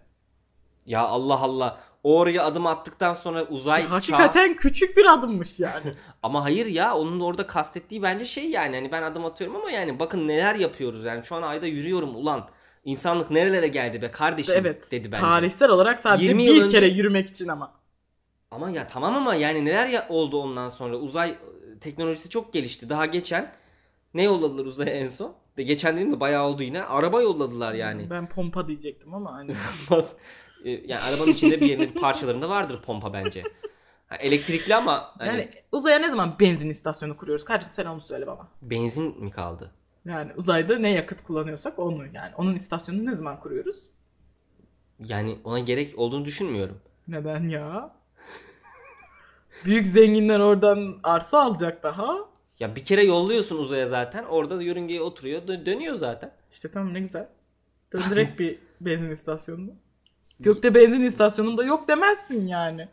Ya 0.86 1.02
Allah 1.02 1.40
Allah. 1.40 1.80
Oraya 2.06 2.44
adım 2.46 2.68
attıktan 2.68 3.14
sonra 3.14 3.46
uzay 3.46 3.82
çağı- 3.82 3.90
Hakikaten 3.90 4.56
küçük 4.56 4.98
bir 4.98 5.06
adımmış 5.06 5.60
yani. 5.60 5.92
Ama 6.24 6.44
hayır 6.44 6.66
ya 6.66 6.96
onun 6.96 7.20
orada 7.20 7.48
kastettiği 7.48 8.02
bence 8.02 8.26
şey 8.26 8.50
yani 8.50 8.76
hani 8.76 8.92
ben 8.92 9.02
adım 9.02 9.26
atıyorum 9.26 9.56
ama 9.56 9.72
yani 9.72 10.00
bakın 10.00 10.28
neler 10.28 10.56
yapıyoruz 10.56 11.04
yani 11.04 11.24
şu 11.24 11.36
an 11.36 11.42
ayda 11.42 11.68
yürüyorum 11.68 12.16
ulan. 12.16 12.50
İnsanlık 12.84 13.32
nerelere 13.32 13.68
geldi 13.68 14.02
be 14.02 14.12
kardeşim 14.12 14.56
evet. 14.58 14.92
dedi 14.92 15.12
bence. 15.12 15.22
Tarihsel 15.22 15.70
olarak 15.70 16.00
sadece 16.00 16.26
20 16.26 16.48
bir 16.48 16.62
önce- 16.62 16.80
kere 16.80 16.88
yürümek 16.88 17.30
için 17.30 17.48
ama. 17.48 17.74
Ama 18.52 18.70
ya 18.70 18.88
tamam 18.88 19.16
ama 19.16 19.36
yani 19.36 19.66
neler 19.66 19.88
ya 19.88 20.06
oldu 20.10 20.42
ondan 20.42 20.68
sonra 20.68 20.96
uzay 20.96 21.30
e, 21.30 21.80
teknolojisi 21.80 22.30
çok 22.30 22.54
gelişti. 22.54 22.90
Daha 22.90 23.06
geçen 23.06 23.52
ne 24.14 24.24
yolladılar 24.24 24.66
uzaya 24.66 24.92
en 24.92 25.08
son? 25.08 25.36
De 25.58 25.64
geçen 25.64 25.98
dedim 25.98 26.12
de 26.12 26.20
bayağı 26.20 26.44
oldu 26.44 26.64
yine. 26.64 26.84
Araba 26.84 27.22
yolladılar 27.22 27.74
yani. 27.74 28.10
Ben 28.10 28.30
pompa 28.30 28.68
diyecektim 28.68 29.14
ama 29.14 29.34
hani. 29.34 29.52
Bas- 30.66 30.72
e, 30.72 30.84
yani 30.88 31.02
arabanın 31.02 31.32
içinde 31.32 31.62
bir 31.62 31.68
yerinde 31.68 31.90
bir 31.90 31.98
parçalarında 31.98 32.50
vardır 32.50 32.82
pompa 32.82 33.14
bence. 33.14 33.44
Ha, 34.08 34.16
elektrikli 34.16 34.76
ama 34.76 35.16
hani 35.18 35.28
Yani 35.28 35.50
uzaya 35.72 36.00
ne 36.00 36.10
zaman 36.10 36.36
benzin 36.40 36.70
istasyonu 36.70 37.18
kuruyoruz? 37.18 37.46
Kardeşim 37.46 37.74
sen 37.74 37.86
onu 37.86 38.02
söyle 38.02 38.28
bana. 38.28 38.48
benzin 38.62 39.24
mi 39.24 39.32
kaldı? 39.32 39.72
Yani 40.06 40.32
uzayda 40.36 40.80
ne 40.80 40.90
yakıt 40.90 41.24
kullanıyorsak 41.24 41.80
onu 41.80 42.06
yani. 42.14 42.36
Onun 42.38 42.56
istasyonunu 42.56 43.06
ne 43.06 43.16
zaman 43.16 43.40
kuruyoruz? 43.40 43.90
Yani 45.00 45.40
ona 45.44 45.60
gerek 45.60 46.00
olduğunu 46.00 46.26
düşünmüyorum. 46.26 46.82
Neden 47.08 47.50
ya? 47.50 47.96
Büyük 49.66 49.88
zenginler 49.88 50.40
oradan 50.40 51.00
arsa 51.04 51.42
alacak 51.44 51.84
daha. 51.84 52.18
Ya 52.60 52.76
bir 52.76 52.84
kere 52.84 53.04
yolluyorsun 53.04 53.58
uzaya 53.58 53.88
zaten. 53.88 54.24
Orada 54.24 54.60
da 54.60 54.64
yörüngeye 54.64 55.02
oturuyor. 55.02 55.42
dö- 55.42 55.66
dönüyor 55.66 55.96
zaten. 55.96 56.32
İşte 56.52 56.72
tamam 56.72 56.94
ne 56.94 57.00
güzel. 57.00 57.28
Döndürek 57.94 58.40
bir 58.40 58.60
benzin 58.82 59.10
istasyonunu. 59.12 59.72
Gökte 60.40 60.76
benzin 60.76 61.02
istasyonunda 61.04 61.64
yok 61.64 61.88
demezsin 61.88 62.48
yani. 62.48 62.88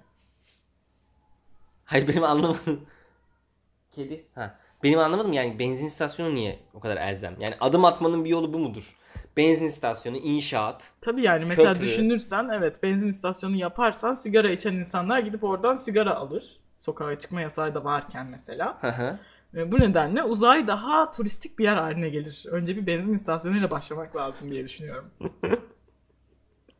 Hayır 1.84 2.08
benim 2.08 2.24
anlamadım. 2.24 2.80
Kedi. 3.92 4.26
Ha. 4.34 4.54
Benim 4.82 4.98
anlamadım 4.98 5.32
yani 5.32 5.58
benzin 5.58 5.86
istasyonu 5.86 6.34
niye 6.34 6.58
o 6.74 6.80
kadar 6.80 6.96
elzem? 6.96 7.36
Yani 7.40 7.54
adım 7.60 7.84
atmanın 7.84 8.24
bir 8.24 8.30
yolu 8.30 8.52
bu 8.52 8.58
mudur? 8.58 8.96
Benzin 9.36 9.64
istasyonu, 9.64 10.16
inşaat. 10.16 10.90
Tabii 11.00 11.22
yani 11.22 11.44
mesela 11.44 11.72
Köprü. 11.72 11.86
düşünürsen 11.86 12.48
evet 12.52 12.82
benzin 12.82 13.08
istasyonu 13.08 13.56
yaparsan 13.56 14.14
sigara 14.14 14.50
içen 14.50 14.72
insanlar 14.72 15.18
gidip 15.18 15.44
oradan 15.44 15.76
sigara 15.76 16.14
alır. 16.14 16.56
Sokağa 16.78 17.18
çıkma 17.18 17.40
yasağı 17.40 17.74
da 17.74 17.84
varken 17.84 18.26
mesela. 18.26 18.78
Hı 18.80 18.88
hı. 18.88 19.18
E, 19.56 19.72
Bu 19.72 19.80
nedenle 19.80 20.22
uzay 20.22 20.66
daha 20.66 21.10
turistik 21.10 21.58
bir 21.58 21.64
yer 21.64 21.76
haline 21.76 22.08
gelir. 22.08 22.44
Önce 22.50 22.76
bir 22.76 22.86
benzin 22.86 23.14
istasyonuyla 23.14 23.70
başlamak 23.70 24.16
lazım 24.16 24.50
diye 24.50 24.64
düşünüyorum. 24.64 25.10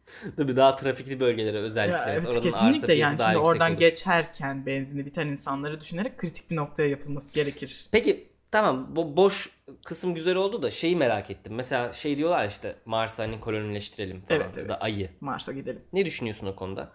Tabii 0.36 0.56
daha 0.56 0.76
trafikli 0.76 1.20
bölgelere 1.20 1.58
özellikle. 1.58 1.96
Ya, 1.96 2.06
evet, 2.08 2.26
Oranın 2.26 2.40
kesinlikle 2.40 2.94
yani 2.94 3.18
şimdi 3.20 3.38
oradan 3.38 3.70
olur. 3.70 3.78
geçerken 3.78 4.66
benzini 4.66 5.06
biten 5.06 5.26
insanları 5.26 5.80
düşünerek 5.80 6.18
kritik 6.18 6.50
bir 6.50 6.56
noktaya 6.56 6.88
yapılması 6.88 7.34
gerekir. 7.34 7.86
Peki 7.92 8.28
tamam 8.50 8.86
bu 8.96 9.16
boş 9.16 9.50
kısım 9.84 10.14
güzel 10.14 10.36
oldu 10.36 10.62
da 10.62 10.70
şeyi 10.70 10.96
merak 10.96 11.30
ettim. 11.30 11.54
Mesela 11.54 11.92
şey 11.92 12.16
diyorlar 12.16 12.48
işte 12.48 12.76
Mars'ı 12.84 13.22
hani 13.22 13.40
kolonileştirelim 13.40 14.20
falan 14.20 14.40
Evet, 14.40 14.50
evet. 14.56 14.68
da 14.68 14.76
ayı. 14.76 15.10
Mars'a 15.20 15.52
gidelim. 15.52 15.82
Ne 15.92 16.04
düşünüyorsun 16.04 16.46
o 16.46 16.56
konuda? 16.56 16.92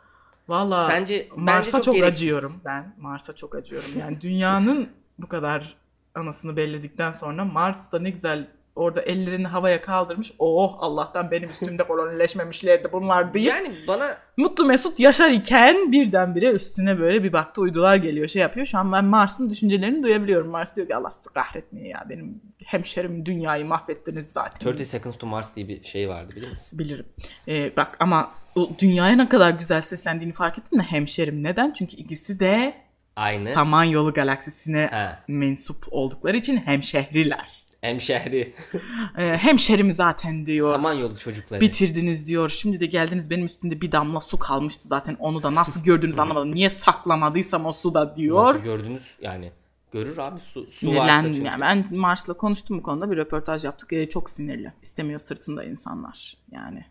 Valla 0.48 0.88
Sence 0.88 1.28
Mars'a 1.36 1.72
çok, 1.72 1.84
çok, 1.84 1.96
gereksiz. 1.96 2.24
acıyorum 2.24 2.62
ben. 2.66 2.96
Mars'a 2.98 3.36
çok 3.36 3.56
acıyorum. 3.56 3.90
Yani 4.00 4.22
dünyanın 4.22 4.90
bu 5.20 5.28
kadar 5.28 5.76
anasını 6.16 6.58
belledikten 6.58 7.12
sonra 7.12 7.46
Mars'ta 7.46 8.00
ne 8.00 8.10
güzel 8.10 8.48
orada 8.78 9.02
ellerini 9.02 9.48
havaya 9.48 9.82
kaldırmış. 9.82 10.32
Oh 10.40 10.76
Allah'tan 10.80 11.32
benim 11.32 11.50
üstümde 11.50 11.84
kolonileşmemişlerdi 11.84 12.90
bunlar 12.92 13.34
deyip 13.34 13.50
Yani 13.50 13.76
bana 13.88 14.18
mutlu 14.38 14.66
mesut 14.66 15.00
yaşar 15.00 15.30
iken 15.32 15.92
birdenbire 15.92 16.52
üstüne 16.52 17.00
böyle 17.00 17.24
bir 17.24 17.34
baktı 17.34 17.62
uydular 17.62 17.96
geliyor 17.96 18.28
şey 18.28 18.42
yapıyor. 18.42 18.66
Şu 18.66 18.78
an 18.78 18.92
ben 18.92 19.06
Mars'ın 19.06 19.50
düşüncelerini 19.50 20.04
duyabiliyorum. 20.04 20.48
Mars 20.50 20.76
diyor 20.76 20.88
ki 20.88 20.96
Allah 20.96 21.10
sizi 21.12 21.30
kahretmiyor 21.34 21.88
ya 21.88 22.06
benim 22.10 22.42
hemşerim 22.66 23.26
dünyayı 23.26 23.66
mahvettiniz 23.66 24.28
zaten. 24.32 24.70
30 24.70 24.88
Seconds 24.88 25.18
to 25.18 25.28
Mars 25.28 25.56
diye 25.56 25.68
bir 25.68 25.84
şey 25.84 26.10
vardı 26.10 26.34
bilir 26.36 26.52
misin? 26.52 26.80
Bilirim. 26.80 27.06
Ee, 27.48 27.72
bak 27.78 27.98
ama 28.00 28.32
o 28.56 28.70
dünyaya 28.80 29.16
ne 29.16 29.30
kadar 29.30 29.50
güzel 29.52 29.82
seslendiğini 29.82 30.34
fark 30.34 30.58
ettin 30.60 30.78
mi? 30.78 30.84
Hemşerim. 30.90 31.44
Neden? 31.44 31.74
Çünkü 31.78 31.96
ikisi 31.96 32.40
de 32.40 32.74
Aynı. 33.16 33.54
Samanyolu 33.54 34.14
galaksisine 34.14 34.88
Ha. 34.92 35.20
mensup 35.28 35.86
oldukları 35.92 36.38
için 36.38 36.58
hemşehriler. 36.58 37.64
Hemşehri. 37.88 38.54
Ee, 39.18 39.38
hemşerim 39.38 39.94
zaten 39.94 40.46
diyor. 40.46 40.72
Samanyolu 40.72 41.18
çocukları. 41.18 41.62
Bitirdiniz 41.62 42.28
diyor. 42.28 42.50
Şimdi 42.50 42.80
de 42.80 42.86
geldiniz 42.86 43.30
benim 43.30 43.46
üstümde 43.46 43.82
bir 43.82 43.92
damla 43.92 44.22
su 44.22 44.40
kalmıştı 44.40 44.88
zaten. 44.88 45.16
Onu 45.20 45.44
da 45.44 45.56
nasıl 45.56 45.84
gördünüz 45.84 46.20
anlamadım. 46.20 46.56
Niye 46.56 46.70
saklamadıysam 46.70 47.66
o 47.66 47.72
suda 47.72 48.16
diyor. 48.16 48.44
Nasıl 48.44 48.60
gördünüz 48.60 49.16
yani? 49.22 49.52
Görür 49.92 50.18
abi 50.18 50.40
su, 50.40 50.64
su 50.64 50.96
varsa 50.96 51.34
çünkü. 51.34 51.44
Yani 51.44 51.62
ben 51.62 51.88
Mars'la 51.92 52.34
konuştum 52.34 52.78
bu 52.78 52.84
konuda 52.84 53.12
bir 53.12 53.18
röportaj 53.18 53.66
yaptık. 53.66 53.94
Ee, 53.94 54.10
çok 54.10 54.30
sinirli. 54.30 54.74
İstemiyor 54.82 55.20
sırtında 55.20 55.64
insanlar. 55.64 56.38
Yani. 56.52 56.86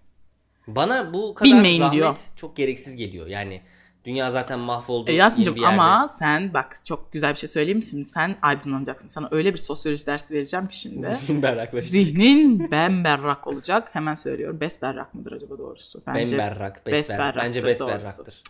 Bana 0.67 1.13
bu 1.13 1.35
kadar 1.35 1.53
Bilmeyin 1.53 1.79
zahmet 1.79 1.95
diyor. 1.95 2.17
çok 2.37 2.57
gereksiz 2.57 2.97
geliyor. 2.97 3.27
Yani 3.27 3.63
dünya 4.07 4.31
zaten 4.31 4.59
mahvoldu. 4.59 5.11
E 5.11 5.15
Yasin'cim 5.15 5.65
ama 5.65 6.09
sen 6.19 6.55
bak 6.55 6.77
çok 6.85 7.13
güzel 7.13 7.33
bir 7.33 7.39
şey 7.39 7.49
söyleyeyim 7.49 7.79
mi 7.79 7.85
şimdi? 7.85 8.05
Sen 8.05 8.37
aydınlanacaksın. 8.43 9.09
Sana 9.09 9.29
öyle 9.31 9.53
bir 9.53 9.59
sosyoloji 9.59 10.07
dersi 10.07 10.35
vereceğim 10.35 10.69
ki 10.69 10.79
şimdi. 10.79 11.07
Zihin 11.07 11.43
berraklaşacak. 11.43 11.91
Zihnin 11.91 12.71
bemberrak 12.71 13.47
olacak. 13.47 13.89
Hemen 13.93 14.15
söylüyorum. 14.15 14.61
Besberrak 14.61 15.15
mıdır 15.15 15.33
acaba 15.33 15.59
doğrusu? 15.59 16.03
Bence. 16.07 16.39
Bemberrak, 16.39 16.87
besberrak. 16.87 17.37
Bence 17.37 17.65
besberraktır. 17.65 18.43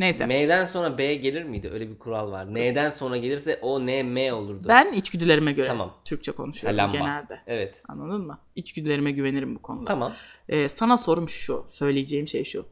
Neyse. 0.00 0.26
M'den 0.26 0.64
sonra 0.64 0.98
B 0.98 1.14
gelir 1.14 1.42
miydi? 1.42 1.70
Öyle 1.72 1.90
bir 1.90 1.98
kural 1.98 2.30
var. 2.32 2.54
N'den 2.54 2.90
sonra 2.90 3.16
gelirse 3.16 3.58
o 3.62 3.86
N 3.86 4.02
M 4.02 4.32
olurdu. 4.32 4.68
Ben 4.68 4.92
içgüdülerime 4.92 5.52
göre 5.52 5.66
Tamam. 5.68 5.94
Türkçe 6.04 6.32
konuşuyorum 6.32 6.78
Lamba. 6.78 6.96
genelde. 6.96 7.40
Evet. 7.46 7.82
Anladın 7.88 8.26
mı? 8.26 8.38
İçgüdülerime 8.56 9.12
güvenirim 9.12 9.54
bu 9.54 9.62
konuda. 9.62 9.84
Tamam. 9.84 10.12
Ee, 10.48 10.68
sana 10.68 10.96
sorum 10.96 11.28
şu. 11.28 11.66
Söyleyeceğim 11.68 12.28
şey 12.28 12.44
şu. 12.44 12.66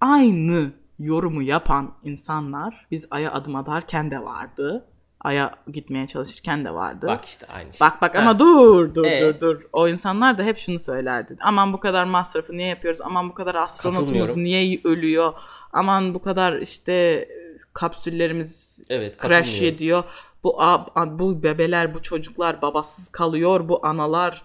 Aynı 0.00 0.72
yorumu 0.98 1.42
yapan 1.42 1.94
insanlar 2.04 2.86
biz 2.90 3.06
Ay'a 3.10 3.32
adım 3.32 3.56
atarken 3.56 4.10
de 4.10 4.24
vardı. 4.24 4.86
Ay'a 5.20 5.54
gitmeye 5.72 6.06
çalışırken 6.06 6.64
de 6.64 6.74
vardı. 6.74 7.06
Bak 7.06 7.24
işte 7.24 7.46
aynı 7.46 7.72
şey. 7.72 7.80
Bak 7.80 8.02
bak 8.02 8.14
Ha. 8.14 8.18
ama 8.18 8.38
dur 8.38 8.94
dur 8.94 9.04
Ee? 9.04 9.20
dur 9.20 9.40
dur. 9.40 9.62
O 9.72 9.88
insanlar 9.88 10.38
da 10.38 10.42
hep 10.42 10.58
şunu 10.58 10.78
söylerdi. 10.78 11.36
Aman 11.40 11.72
bu 11.72 11.80
kadar 11.80 12.04
masrafı 12.04 12.56
niye 12.56 12.68
yapıyoruz? 12.68 13.00
Aman 13.00 13.28
bu 13.28 13.34
kadar 13.34 13.54
astronotumuz 13.54 14.36
niye 14.36 14.80
ölüyor? 14.84 15.32
Aman 15.72 16.14
bu 16.14 16.22
kadar 16.22 16.52
işte 16.58 17.28
kapsüllerimiz 17.72 18.78
Evet 18.90 19.20
crash 19.22 19.62
ediyor. 19.62 20.04
Bu 20.44 20.58
bu 21.06 21.42
bebeler, 21.42 21.94
bu 21.94 22.02
çocuklar 22.02 22.62
babasız 22.62 23.08
kalıyor. 23.08 23.68
Bu 23.68 23.86
analar 23.86 24.42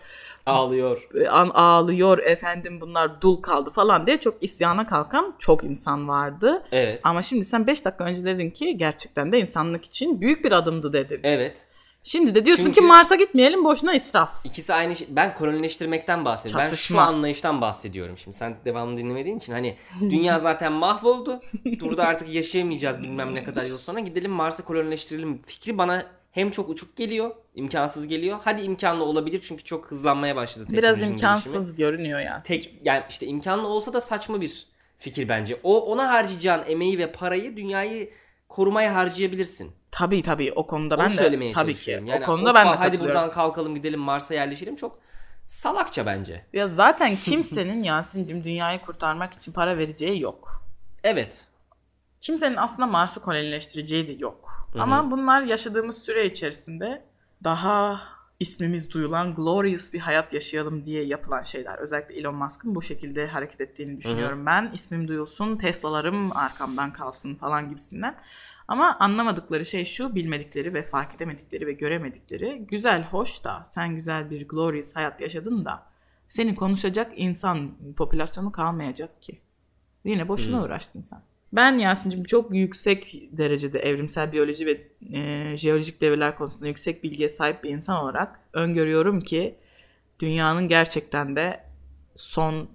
Ağlıyor. 0.50 1.08
e, 1.16 1.28
an 1.30 1.50
ağlıyor. 1.54 2.18
Efendim 2.18 2.82
bunlar 2.82 3.22
dul 3.22 3.42
kaldı 3.42 3.70
falan 3.70 4.08
diye 4.08 4.18
çok 4.18 4.44
isyana 4.44 4.88
kalkan 4.88 5.36
çok 5.40 5.64
insan 5.64 6.08
vardı. 6.08 6.64
Evet. 6.72 7.02
Ama 7.04 7.22
şimdi 7.22 7.46
sen 7.46 7.68
5 7.68 7.86
dakika 7.86 8.04
önce 8.04 8.24
dedin 8.26 8.50
ki 8.50 8.78
gerçekten 8.78 9.32
de 9.32 9.40
insanlık 9.40 9.86
için 9.86 10.22
büyük 10.22 10.44
bir 10.46 10.52
adımdı 10.52 10.94
dedin. 10.94 11.20
Evet. 11.24 11.66
Şimdi 12.04 12.36
de 12.36 12.46
diyorsun 12.46 12.64
Çünkü- 12.64 12.80
ki 12.82 12.86
Mars'a 12.88 13.16
gitmeyelim 13.16 13.64
boşuna 13.64 13.94
israf. 13.94 14.30
İkisi 14.46 14.74
aynı 14.74 14.96
şey. 14.96 15.08
Ben 15.12 15.34
kolonileştirmekten 15.34 16.26
bahsediyorum. 16.26 16.64
Ben 16.64 16.70
şu 16.70 16.76
Çatışma. 16.76 17.02
anlayıştan 17.02 17.62
bahsediyorum 17.62 18.18
şimdi. 18.18 18.38
Sen 18.38 18.56
devamlı 18.66 18.98
dinlemediğin 18.98 19.38
için 19.38 19.54
hani 19.54 19.76
dünya 20.02 20.40
zaten 20.40 20.72
mahvoldu. 20.72 21.42
Burada 21.82 22.04
artık 22.04 22.34
yaşayamayacağız 22.34 23.04
bilmem 23.04 23.36
ne 23.36 23.44
kadar 23.44 23.66
yıl 23.66 23.78
sonra. 23.78 24.00
Gidelim 24.00 24.32
Mars'a 24.32 24.64
kolonileştirelim. 24.64 25.42
Fikri 25.46 25.78
bana 25.78 26.06
hem 26.32 26.52
çok 26.52 26.70
uçuk 26.70 26.96
geliyor, 26.96 27.32
imkansız 27.56 28.08
geliyor. 28.08 28.38
Hadi 28.44 28.62
imkanlı 28.62 29.04
olabilir 29.04 29.42
çünkü 29.44 29.63
çok 29.63 29.92
hızlanmaya 29.92 30.36
başladı 30.36 30.65
Biraz 30.70 30.82
teknolojinin 30.82 31.12
imkansız 31.12 31.54
gelişimi. 31.54 31.78
görünüyor 31.78 32.20
yani. 32.20 32.44
Tek 32.44 32.74
yani 32.84 33.04
işte 33.10 33.26
imkanlı 33.28 33.68
olsa 33.68 33.94
da 33.94 34.02
saçma 34.02 34.42
bir 34.42 34.68
fikir 34.98 35.30
bence. 35.30 35.60
O 35.63 35.80
ona 35.92 36.10
harcayacağın 36.10 36.63
emeği 36.68 36.98
ve 36.98 37.12
parayı 37.12 37.58
dünyayı 37.58 38.10
korumaya 38.50 38.96
harcayabilirsin. 38.96 39.72
Tabii 39.92 40.24
tabii 40.24 40.54
o 40.56 40.68
konuda 40.68 40.96
Onu 40.96 41.04
ben 41.04 41.12
de 41.12 41.15
söylemeye 41.15 41.52
tabii 41.54 41.74
ki 41.74 41.78
çalışıyorum. 41.78 42.08
o 42.08 42.12
Yani 42.12 42.26
konuda 42.26 42.54
ben 42.54 42.65
de 42.68 42.76
hadi 42.76 43.00
buradan 43.00 43.32
kalkalım 43.32 43.76
gidelim 43.76 44.00
Mars'a 44.00 44.34
yerleşelim 44.34 44.76
çok 44.76 45.00
salakça 45.46 46.06
bence. 46.06 46.46
Ya 46.54 46.68
zaten 46.68 47.15
kimsenin 47.15 47.84
Yasin'cim 47.89 48.44
dünyayı 48.44 48.80
kurtarmak 48.82 49.34
için 49.34 49.52
para 49.52 49.78
vereceği 49.78 50.22
yok. 50.22 50.63
Evet. 51.04 51.46
Kimsenin 52.22 52.56
aslında 52.56 52.88
Mars'ı 52.88 53.22
kolonileştireceği 53.22 54.08
de 54.08 54.12
yok. 54.12 54.70
Ama 54.80 55.12
bunlar 55.12 55.42
yaşadığımız 55.42 55.98
süre 56.04 56.26
içerisinde 56.26 57.06
daha 57.44 58.02
ismimiz 58.40 58.94
duyulan 58.94 59.36
glorious 59.36 59.94
bir 59.94 60.00
hayat 60.00 60.34
yaşayalım 60.34 60.86
diye 60.86 61.04
yapılan 61.04 61.44
şeyler. 61.44 61.78
Özellikle 61.78 62.16
Elon 62.16 62.36
Musk'ın 62.36 62.76
bu 62.76 62.82
şekilde 62.82 63.28
hareket 63.28 63.62
ettiğini 63.62 63.98
düşünüyorum 63.98 64.46
ben. 64.46 64.72
İsmim 64.74 65.08
duyulsun, 65.08 65.58
Tesla'larım 65.58 66.38
arkamdan 66.38 66.94
kalsın 66.94 67.36
falan 67.36 67.70
gibisinden. 67.70 68.16
Ama 68.68 68.98
anlamadıkları 69.00 69.66
şey 69.66 69.86
şu, 69.86 70.16
bilmedikleri 70.16 70.74
ve 70.74 70.84
fark 70.84 71.16
edemedikleri 71.16 71.68
ve 71.68 71.74
göremedikleri. 71.74 72.66
Güzel, 72.68 73.04
hoş 73.04 73.44
da 73.44 73.64
sen 73.72 73.96
güzel 73.96 74.30
bir 74.30 74.48
glorious 74.48 74.96
hayat 74.96 75.22
yaşadın 75.22 75.66
da 75.66 75.84
seni 76.30 76.56
konuşacak 76.56 77.12
insan 77.16 77.72
popülasyonu 77.98 78.52
kalmayacak 78.52 79.22
ki. 79.22 79.42
Yine 80.04 80.28
boşuna 80.28 80.64
uğraştın 80.64 81.02
sen. 81.02 81.22
Ben 81.54 81.78
Yasin'cim 81.78 82.24
çok 82.24 82.56
yüksek 82.56 83.30
derecede 83.32 83.80
evrimsel 83.80 84.32
biyoloji 84.32 84.66
ve 84.66 84.88
e, 85.14 85.58
jeolojik 85.58 86.02
devreler 86.02 86.36
konusunda 86.36 86.68
yüksek 86.68 87.04
bilgiye 87.04 87.30
sahip 87.30 87.64
bir 87.64 87.70
insan 87.70 88.04
olarak 88.04 88.40
öngörüyorum 88.54 89.22
ki 89.22 89.56
dünyanın 90.20 90.68
gerçekten 90.68 91.36
de 91.36 91.64
son 92.16 92.70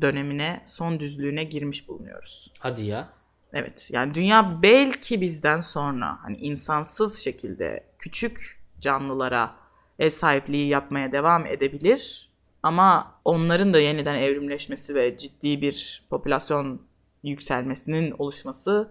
dönemine, 0.00 0.64
son 0.66 1.00
düzlüğüne 1.00 1.44
girmiş 1.44 1.88
bulunuyoruz. 1.88 2.52
Hadi 2.58 2.84
ya. 2.84 3.08
Evet 3.52 3.88
yani 3.90 4.14
dünya 4.14 4.62
belki 4.62 5.20
bizden 5.20 5.60
sonra 5.60 6.18
hani 6.22 6.36
insansız 6.36 7.18
şekilde 7.18 7.84
küçük 7.98 8.62
canlılara 8.80 9.56
ev 9.98 10.10
sahipliği 10.10 10.68
yapmaya 10.68 11.12
devam 11.12 11.46
edebilir. 11.46 12.30
Ama 12.62 13.14
onların 13.24 13.74
da 13.74 13.80
yeniden 13.80 14.14
evrimleşmesi 14.14 14.94
ve 14.94 15.18
ciddi 15.18 15.60
bir 15.60 16.06
popülasyon 16.10 16.85
yükselmesinin 17.30 18.14
oluşması 18.18 18.88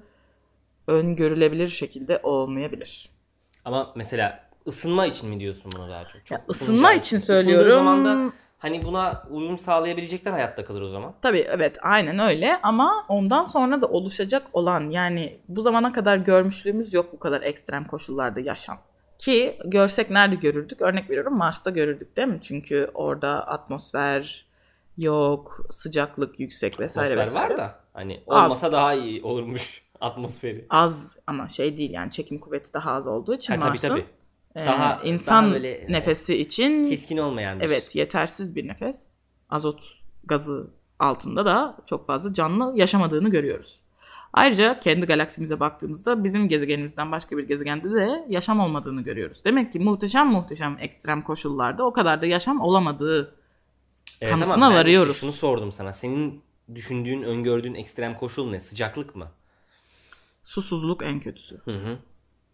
öngörülebilir 0.87 1.67
şekilde 1.69 2.19
olmayabilir. 2.23 3.09
Ama 3.65 3.91
mesela 3.95 4.45
ısınma 4.67 5.05
için 5.05 5.29
mi 5.29 5.39
diyorsun 5.39 5.71
bunu 5.75 5.89
daha 5.89 6.07
çok? 6.07 6.25
çok 6.25 6.37
Ya, 6.39 6.45
ısınma 6.49 6.93
için 6.93 7.17
Isındığı 7.17 7.43
söylüyorum. 7.43 7.71
zaman 7.71 8.05
da 8.05 8.31
hani 8.59 8.83
buna 8.85 9.23
uyum 9.29 9.57
sağlayabilecekler 9.57 10.31
hayatta 10.31 10.65
kalır 10.65 10.81
o 10.81 10.89
zaman. 10.89 11.13
Tabii 11.21 11.45
evet 11.49 11.77
aynen 11.81 12.19
öyle 12.19 12.59
ama 12.63 13.05
ondan 13.09 13.45
sonra 13.45 13.81
da 13.81 13.87
oluşacak 13.87 14.43
olan 14.53 14.89
yani 14.89 15.37
bu 15.47 15.61
zamana 15.61 15.93
kadar 15.93 16.17
görmüşlüğümüz 16.17 16.93
yok 16.93 17.13
bu 17.13 17.19
kadar 17.19 17.41
ekstrem 17.41 17.85
koşullarda 17.87 18.39
yaşam. 18.39 18.77
Ki 19.19 19.59
görsek 19.65 20.09
nerede 20.09 20.35
görürdük? 20.35 20.81
Örnek 20.81 21.09
veriyorum 21.09 21.37
Mars'ta 21.37 21.69
görürdük 21.69 22.17
değil 22.17 22.27
mi? 22.27 22.39
Çünkü 22.43 22.91
orada 22.93 23.47
atmosfer 23.47 24.45
yok, 24.97 25.59
sıcaklık 25.71 26.39
yüksek 26.39 26.79
vesaire 26.79 27.13
Atmosfer 27.13 27.27
vesaire. 27.39 27.53
var 27.53 27.57
da 27.57 27.75
hani 27.95 28.23
Az. 28.27 28.43
olmasa 28.45 28.71
daha 28.71 28.93
iyi 28.93 29.23
olurmuş 29.23 29.81
atmosferi. 30.01 30.65
Az 30.69 31.17
ama 31.27 31.49
şey 31.49 31.77
değil 31.77 31.91
yani 31.91 32.11
çekim 32.11 32.39
kuvveti 32.39 32.73
daha 32.73 32.91
az 32.91 33.07
olduğu 33.07 33.35
için 33.35 33.53
Ha, 33.53 33.59
tabii 33.59 33.69
Mars'ın 33.69 33.87
tabii. 33.87 34.05
e, 34.55 34.65
Daha- 34.65 35.01
insan 35.03 35.45
daha 35.45 35.53
böyle, 35.53 35.85
nefesi 35.89 36.35
için 36.35 36.83
Keskin 36.83 37.17
olmayan 37.17 37.59
bir 37.59 37.65
Evet 37.65 37.95
yetersiz 37.95 38.55
bir 38.55 38.67
nefes. 38.67 38.99
Azot 39.49 39.81
gazı 40.23 40.67
altında 40.99 41.45
da 41.45 41.77
çok 41.85 42.07
fazla 42.07 42.33
canlı 42.33 42.73
yaşamadığını 42.77 43.29
görüyoruz. 43.29 43.79
Ayrıca 44.33 44.79
kendi 44.79 45.05
galaksimize 45.05 45.59
baktığımızda 45.59 46.23
bizim 46.23 46.49
gezegenimizden 46.49 47.11
başka 47.11 47.37
bir 47.37 47.47
gezegende 47.47 47.91
de 47.91 48.25
yaşam 48.29 48.59
olmadığını 48.59 49.01
görüyoruz. 49.01 49.45
Demek 49.45 49.71
ki 49.73 49.79
muhteşem 49.79 50.27
muhteşem 50.27 50.77
ekstrem 50.79 51.21
koşullarda 51.21 51.85
o 51.85 51.93
kadar 51.93 52.21
da 52.21 52.25
yaşam 52.25 52.61
olamadığı 52.61 53.35
Evet 54.21 54.31
kanısına 54.33 54.53
ama 54.53 54.65
ben 54.65 54.71
işte 54.71 54.79
varıyoruz. 54.79 55.17
şunu 55.17 55.31
sordum 55.31 55.71
sana. 55.71 55.93
Senin 55.93 56.41
düşündüğün, 56.75 57.23
öngördüğün 57.23 57.73
ekstrem 57.73 58.13
koşul 58.13 58.49
ne? 58.49 58.59
Sıcaklık 58.59 59.15
mı? 59.15 59.31
susuzluk 60.45 61.03
en 61.03 61.19
kötüsü. 61.19 61.57
Hı 61.65 61.71
hı. 61.71 61.97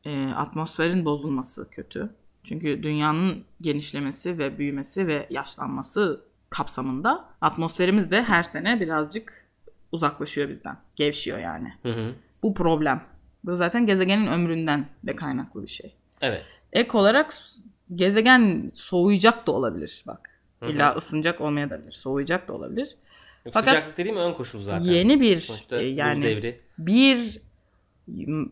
E, 0.06 0.34
atmosferin 0.34 1.06
bozulması 1.06 1.70
kötü. 1.72 2.10
Çünkü 2.44 2.84
dünyanın 2.84 3.44
genişlemesi 3.62 4.38
ve 4.38 4.58
büyümesi 4.58 5.08
ve 5.08 5.28
yaşlanması 5.30 6.22
kapsamında 6.50 7.26
atmosferimiz 7.42 8.12
de 8.12 8.24
her 8.24 8.44
sene 8.44 8.80
birazcık 8.80 9.48
uzaklaşıyor 9.92 10.50
bizden. 10.50 10.78
Gevşiyor 10.96 11.40
yani. 11.40 11.74
Hı 11.84 11.90
hı. 11.90 12.14
Bu 12.44 12.54
problem. 12.54 13.04
Bu 13.44 13.56
zaten 13.56 13.86
gezegenin 13.86 14.28
ömründen 14.28 14.86
de 15.04 15.16
kaynaklı 15.16 15.64
bir 15.64 15.68
şey. 15.68 15.96
Evet. 16.22 16.46
Ek 16.74 16.98
olarak 16.98 17.34
gezegen 17.96 18.72
soğuyacak 18.74 19.48
da 19.48 19.52
olabilir 19.52 20.04
bak. 20.08 20.30
Hı 20.60 20.66
hı. 20.66 20.72
İlla 20.72 20.96
ısınacak 20.96 21.42
olmayabilir. 21.42 21.92
Soğuyacak 21.92 22.48
da 22.48 22.54
olabilir. 22.54 22.96
Yok, 23.46 23.54
Fakat 23.54 23.70
sıcaklık 23.70 23.98
dediğim 23.98 24.18
ön 24.18 24.34
koşul 24.34 24.60
zaten. 24.60 24.92
Yeni 24.92 25.22
bir 25.22 25.40
Sonuçta 25.40 25.82
e, 25.82 25.86
yani 25.86 26.24
devri. 26.24 26.60
bir 26.78 27.42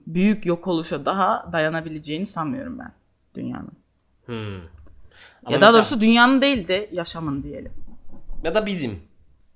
büyük 0.07 0.45
yok 0.45 0.67
oluşa 0.67 1.05
daha 1.05 1.49
dayanabileceğini 1.51 2.25
sanmıyorum 2.25 2.79
ben 2.79 2.91
dünyanın. 3.35 3.71
Hmm. 4.25 4.35
Ama 4.35 5.55
ya 5.55 5.61
daha 5.61 5.71
mesela- 5.71 5.73
doğrusu 5.73 6.01
dünyanın 6.01 6.41
değil 6.41 6.67
de 6.67 6.89
yaşamın 6.91 7.43
diyelim. 7.43 7.71
ya 8.43 8.55
da 8.55 8.65
bizim. 8.65 8.99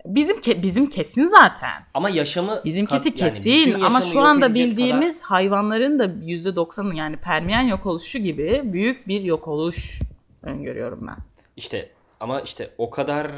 Bizim 0.06 0.38
ke- 0.40 0.62
bizim 0.62 0.90
kesin 0.90 1.28
zaten. 1.28 1.84
Ama 1.94 2.10
yaşamı 2.10 2.62
Bizimkisi 2.66 3.08
yani 3.08 3.16
kesin 3.16 3.40
bütün 3.52 3.80
ama 3.82 4.02
şu 4.02 4.20
anda 4.22 4.56
bildiğimiz 4.56 5.22
hayvanların 5.22 6.00
da 6.00 6.06
%90'ı 6.06 6.96
yani 6.96 7.18
Permiyen 7.18 7.62
yok 7.62 7.86
oluşu 7.86 8.20
gibi 8.20 8.62
büyük 8.66 9.08
bir 9.08 9.22
yok 9.22 9.48
oluş 9.48 10.00
öngörüyorum 10.42 11.08
ben. 11.08 11.18
kadar 11.18 11.20
işte 11.58 11.90
ama 12.20 12.42
işte 12.42 12.70
o 12.78 12.90
kadar 12.90 13.32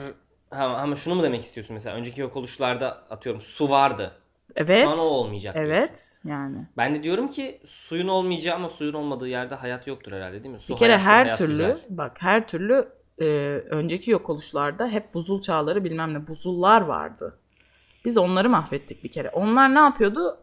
ha, 0.57 0.65
ama 0.65 0.95
şunu 0.95 1.15
mu 1.15 1.23
demek 1.23 1.41
istiyorsun 1.41 1.73
mesela 1.73 1.95
önceki 1.95 2.21
yok 2.21 2.35
oluşlarda 2.35 2.87
atıyorum 3.09 3.41
su 3.41 3.69
vardı. 3.69 4.11
Evet. 4.55 4.83
Şu 4.83 4.89
an 4.89 4.99
o 4.99 5.01
olmayacak 5.01 5.55
diyorsun. 5.55 5.71
Evet. 5.73 6.11
Yani. 6.25 6.57
Ben 6.77 6.95
de 6.95 7.03
diyorum 7.03 7.27
ki 7.27 7.59
suyun 7.65 8.07
olmayacağı 8.07 8.55
ama 8.55 8.69
suyun 8.69 8.93
olmadığı 8.93 9.27
yerde 9.27 9.55
hayat 9.55 9.87
yoktur 9.87 10.11
herhalde 10.11 10.43
değil 10.43 10.53
mi? 10.53 10.59
Su 10.59 10.73
Bir 10.73 10.79
kere 10.79 10.95
hayattır, 10.95 11.11
her 11.11 11.23
hayat 11.25 11.37
türlü 11.37 11.51
güzel. 11.51 11.77
bak 11.89 12.17
her 12.19 12.47
türlü 12.47 12.87
e, 13.21 13.25
önceki 13.69 14.11
yok 14.11 14.29
oluşlarda 14.29 14.87
hep 14.87 15.13
buzul 15.13 15.41
çağları 15.41 15.83
bilmem 15.83 16.13
ne 16.13 16.27
buzullar 16.27 16.81
vardı. 16.81 17.37
Biz 18.05 18.17
onları 18.17 18.49
mahvettik 18.49 19.03
bir 19.03 19.11
kere. 19.11 19.29
Onlar 19.29 19.75
ne 19.75 19.79
yapıyordu? 19.79 20.37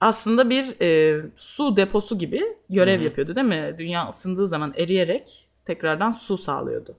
Aslında 0.00 0.50
bir 0.50 0.80
e, 0.80 1.20
su 1.36 1.76
deposu 1.76 2.18
gibi 2.18 2.42
görev 2.70 2.96
Hı 2.96 3.00
hı. 3.00 3.04
yapıyordu 3.04 3.36
değil 3.36 3.46
mi? 3.46 3.74
Dünya 3.78 4.08
ısındığı 4.08 4.48
zaman 4.48 4.74
eriyerek 4.76 5.48
tekrardan 5.64 6.12
su 6.12 6.38
sağlıyordu. 6.38 6.96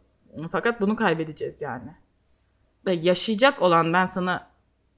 Fakat 0.52 0.82
bunu 0.82 0.96
kaybedeceğiz 0.96 1.62
yani. 1.62 1.92
Yaşayacak 2.92 3.62
olan 3.62 3.94
ben 3.94 4.06
sana 4.06 4.48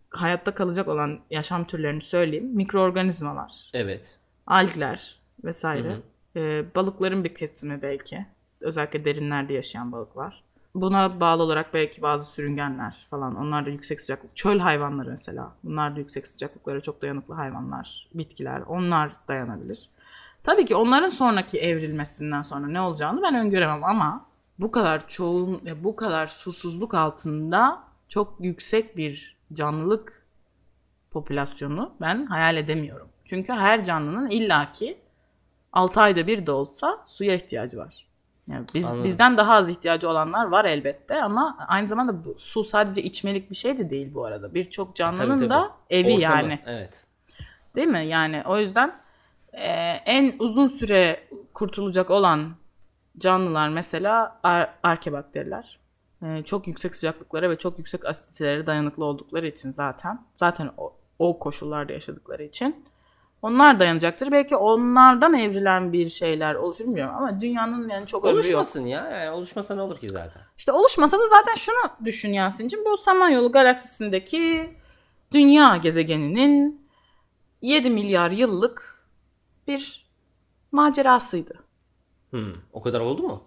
hayatta 0.09 0.55
kalacak 0.55 0.87
olan 0.87 1.19
yaşam 1.29 1.65
türlerini 1.65 2.01
söyleyeyim. 2.01 2.45
Mikroorganizmalar, 2.53 3.69
Evet. 3.73 4.19
algler 4.47 5.19
vesaire. 5.43 5.89
Hı 5.89 5.93
hı. 5.93 6.01
Ee, 6.39 6.65
balıkların 6.75 7.23
bir 7.23 7.35
kesimi 7.35 7.81
belki. 7.81 8.25
Özellikle 8.61 9.05
derinlerde 9.05 9.53
yaşayan 9.53 9.91
balıklar. 9.91 10.43
Buna 10.75 11.19
bağlı 11.19 11.43
olarak 11.43 11.73
belki 11.73 12.01
bazı 12.01 12.25
sürüngenler 12.25 13.07
falan. 13.09 13.35
Onlar 13.35 13.65
da 13.65 13.69
yüksek 13.69 14.01
sıcaklık. 14.01 14.35
Çöl 14.35 14.59
hayvanları 14.59 15.09
mesela. 15.09 15.51
Bunlar 15.63 15.95
da 15.95 15.99
yüksek 15.99 16.27
sıcaklıklara 16.27 16.81
çok 16.81 17.01
dayanıklı 17.01 17.33
hayvanlar. 17.33 18.07
Bitkiler. 18.13 18.61
Onlar 18.61 19.11
dayanabilir. 19.27 19.89
Tabii 20.43 20.65
ki 20.65 20.75
onların 20.75 21.09
sonraki 21.09 21.59
evrilmesinden 21.59 22.41
sonra 22.41 22.67
ne 22.67 22.81
olacağını 22.81 23.21
ben 23.21 23.35
öngöremem 23.35 23.83
ama 23.83 24.25
bu 24.59 24.71
kadar 24.71 25.07
çoğun 25.07 25.61
ve 25.65 25.83
bu 25.83 25.95
kadar 25.95 26.27
susuzluk 26.27 26.93
altında 26.93 27.83
çok 28.09 28.35
yüksek 28.39 28.97
bir 28.97 29.35
canlılık 29.53 30.25
popülasyonu 31.11 31.93
ben 32.01 32.25
hayal 32.25 32.57
edemiyorum. 32.57 33.07
Çünkü 33.25 33.53
her 33.53 33.85
canlının 33.85 34.29
illaki 34.29 34.97
6 35.73 36.01
ayda 36.01 36.27
bir 36.27 36.45
de 36.45 36.51
olsa 36.51 37.03
suya 37.07 37.35
ihtiyacı 37.35 37.77
var. 37.77 38.05
Yani 38.47 38.65
biz 38.73 38.85
Anladım. 38.85 39.03
bizden 39.03 39.37
daha 39.37 39.53
az 39.53 39.69
ihtiyacı 39.69 40.09
olanlar 40.09 40.45
var 40.45 40.65
elbette 40.65 41.21
ama 41.21 41.57
aynı 41.67 41.87
zamanda 41.87 42.25
bu 42.25 42.35
su 42.37 42.63
sadece 42.63 43.03
içmelik 43.03 43.49
bir 43.51 43.55
şey 43.55 43.77
de 43.77 43.89
değil 43.89 44.13
bu 44.13 44.25
arada. 44.25 44.53
Birçok 44.53 44.95
canlının 44.95 45.37
Tabii, 45.37 45.39
tabii. 45.39 45.49
da 45.49 45.71
evi 45.89 46.13
Ortamı, 46.13 46.21
yani. 46.21 46.59
Evet. 46.65 47.05
Değil 47.75 47.87
mi? 47.87 48.05
Yani 48.05 48.43
o 48.45 48.57
yüzden 48.57 48.95
e, 49.53 49.67
en 50.05 50.35
uzun 50.39 50.67
süre 50.67 51.27
kurtulacak 51.53 52.09
olan 52.11 52.55
canlılar 53.17 53.69
mesela 53.69 54.39
ar- 54.43 54.73
arkebakteriler. 54.83 55.79
E, 56.23 56.43
çok 56.43 56.67
yüksek 56.67 56.95
sıcaklıklara 56.95 57.49
ve 57.49 57.57
çok 57.57 57.77
yüksek 57.77 58.05
asititelere 58.05 58.65
dayanıklı 58.65 59.05
oldukları 59.05 59.47
için 59.47 59.71
zaten 59.71 60.25
zaten 60.37 60.71
o, 60.77 60.93
o 61.19 61.39
koşullarda 61.39 61.93
yaşadıkları 61.93 62.43
için 62.43 62.85
onlar 63.41 63.79
dayanacaktır. 63.79 64.31
Belki 64.31 64.55
onlardan 64.55 65.33
evrilen 65.33 65.93
bir 65.93 66.09
şeyler 66.09 66.55
oluşur 66.55 66.85
bilmiyorum 66.85 67.15
ama 67.17 67.41
dünyanın 67.41 67.89
yani 67.89 68.07
çok 68.07 68.25
ömrü 68.25 68.35
yok. 68.35 68.43
Oluşmasın 68.45 68.85
ya. 68.85 69.09
Yani 69.09 69.29
oluşmasa 69.29 69.75
ne 69.75 69.81
olur 69.81 69.99
ki 69.99 70.09
zaten? 70.09 70.41
İşte 70.57 70.71
oluşmasa 70.71 71.19
da 71.19 71.27
zaten 71.27 71.55
şunu 71.55 72.05
düşün 72.05 72.33
Yasin'cim. 72.33 72.85
Bu 72.85 72.97
Samanyolu 72.97 73.51
galaksisindeki 73.51 74.69
dünya 75.31 75.77
gezegeninin 75.77 76.87
7 77.61 77.89
milyar 77.89 78.31
yıllık 78.31 79.05
bir 79.67 80.05
macerasıydı. 80.71 81.64
Hmm. 82.35 82.53
O 82.73 82.81
kadar 82.81 82.99
oldu 82.99 83.23
mu? 83.23 83.43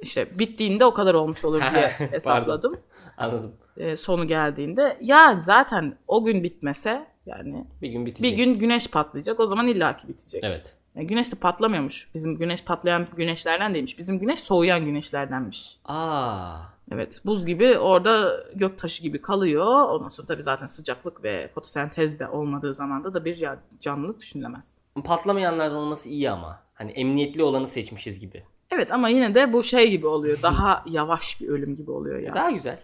işte 0.00 0.38
bittiğinde 0.38 0.84
o 0.84 0.94
kadar 0.94 1.14
olmuş 1.14 1.44
olur 1.44 1.62
diye 1.74 1.88
hesapladım. 2.10 2.76
Anladım. 3.16 3.52
E, 3.76 3.96
sonu 3.96 4.26
geldiğinde 4.26 4.98
ya 5.00 5.40
zaten 5.40 5.98
o 6.08 6.24
gün 6.24 6.42
bitmese 6.42 7.06
yani 7.26 7.66
Bir 7.82 7.88
gün 7.88 8.06
bitecek. 8.06 8.32
bir 8.32 8.36
gün 8.44 8.58
güneş 8.58 8.90
patlayacak 8.90 9.40
o 9.40 9.46
zaman 9.46 9.66
illaki 9.66 10.08
bitecek. 10.08 10.44
Evet. 10.44 10.76
Yani 10.94 11.06
güneş 11.06 11.32
de 11.32 11.36
patlamıyormuş. 11.36 12.08
Bizim 12.14 12.38
güneş 12.38 12.64
patlayan 12.64 13.06
güneşlerden 13.16 13.74
değilmiş. 13.74 13.98
Bizim 13.98 14.18
güneş 14.18 14.40
soğuyan 14.40 14.84
güneşlerdenmiş. 14.84 15.78
Aa. 15.84 16.56
Evet 16.92 17.20
buz 17.24 17.46
gibi 17.46 17.78
orada 17.78 18.44
gök 18.54 18.78
taşı 18.78 19.02
gibi 19.02 19.22
kalıyor. 19.22 19.88
Ondan 19.90 20.08
sonra 20.08 20.26
tabii 20.26 20.42
zaten 20.42 20.66
sıcaklık 20.66 21.24
ve 21.24 21.48
fotosentez 21.54 22.20
de 22.20 22.28
olmadığı 22.28 22.74
zamanda 22.74 23.14
da 23.14 23.24
bir 23.24 23.48
canlılık 23.80 24.20
düşünülemez. 24.20 24.76
Patlamayanlardan 25.04 25.76
olması 25.76 26.08
iyi 26.08 26.30
ama. 26.30 26.65
Hani 26.76 26.90
emniyetli 26.90 27.42
olanı 27.42 27.66
seçmişiz 27.66 28.20
gibi. 28.20 28.42
Evet 28.70 28.92
ama 28.92 29.08
yine 29.08 29.34
de 29.34 29.52
bu 29.52 29.62
şey 29.62 29.90
gibi 29.90 30.06
oluyor. 30.06 30.42
Daha 30.42 30.84
yavaş 30.90 31.40
bir 31.40 31.48
ölüm 31.48 31.76
gibi 31.76 31.90
oluyor 31.90 32.18
ya. 32.18 32.34
Daha 32.34 32.50
güzel. 32.50 32.82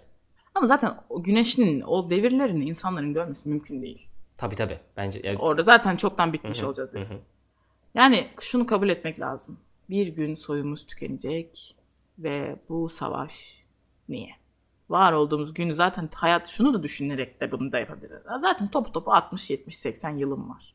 Ama 0.54 0.66
zaten 0.66 0.96
o 1.08 1.22
güneşin 1.22 1.80
o 1.80 2.10
devirlerini 2.10 2.64
insanların 2.64 3.14
görmesi 3.14 3.48
mümkün 3.48 3.82
değil. 3.82 4.08
Tabii 4.36 4.56
tabii. 4.56 4.78
Bence 4.96 5.20
yani 5.24 5.38
Orada 5.38 5.62
zaten 5.62 5.96
çoktan 5.96 6.32
bitmiş 6.32 6.62
olacağız 6.62 6.94
biz. 6.94 7.12
Yani 7.94 8.26
şunu 8.40 8.66
kabul 8.66 8.88
etmek 8.88 9.20
lazım. 9.20 9.58
Bir 9.90 10.06
gün 10.06 10.34
soyumuz 10.34 10.86
tükenecek 10.86 11.76
ve 12.18 12.56
bu 12.68 12.88
savaş 12.88 13.62
niye? 14.08 14.30
Var 14.90 15.12
olduğumuz 15.12 15.54
günü 15.54 15.74
zaten 15.74 16.08
hayat 16.14 16.48
şunu 16.48 16.74
da 16.74 16.82
düşünerek 16.82 17.40
de 17.40 17.52
bunu 17.52 17.72
da 17.72 17.78
yapabiliriz. 17.78 18.22
Zaten 18.40 18.68
topu 18.68 18.92
topu 18.92 19.12
60 19.12 19.50
70 19.50 19.78
80 19.78 20.10
yılım 20.10 20.50
var. 20.50 20.74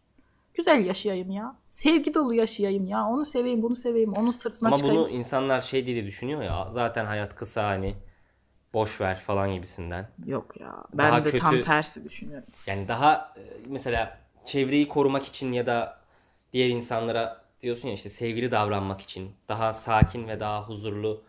Güzel 0.58 0.86
yaşayayım 0.86 1.32
ya. 1.32 1.56
Sevgi 1.72 2.14
dolu 2.14 2.34
yaşayayım 2.34 2.88
ya. 2.88 3.08
Onu 3.08 3.26
seveyim, 3.26 3.62
bunu 3.62 3.76
seveyim, 3.76 4.14
onun 4.14 4.32
sırtına 4.32 4.68
ama 4.70 4.78
çıkayım. 4.78 4.98
bunu 4.98 5.10
insanlar 5.10 5.62
şey 5.62 5.86
diye 5.86 6.06
düşünüyor 6.06 6.42
ya. 6.42 6.68
Zaten 6.70 7.06
hayat 7.06 7.36
kısa 7.36 7.68
hani 7.68 7.96
boş 8.74 9.02
ver 9.02 9.16
falan 9.20 9.54
gibisinden. 9.54 10.10
Yok 10.26 10.60
ya. 10.62 10.76
Ben 10.94 11.12
Daha 11.12 11.26
de 11.26 11.40
tam 11.40 11.52
kötü- 11.52 11.66
tersi 11.66 12.04
düşünüyorum. 12.04 12.48
Yani 12.68 12.88
daha 12.88 13.34
e, 13.38 13.42
mesela 13.68 14.18
çevreyi 14.46 14.88
korumak 14.88 15.26
için 15.26 15.52
ya 15.54 15.66
da 15.66 15.98
diğer 16.54 16.70
insanlara 16.70 17.42
diyorsun 17.62 17.88
ya 17.88 17.94
işte 17.94 18.10
sevgili 18.10 18.52
davranmak 18.52 19.02
için 19.02 19.32
daha 19.50 19.74
sakin 19.74 20.28
ve 20.28 20.40
daha 20.40 20.64
huzurlu 20.64 21.24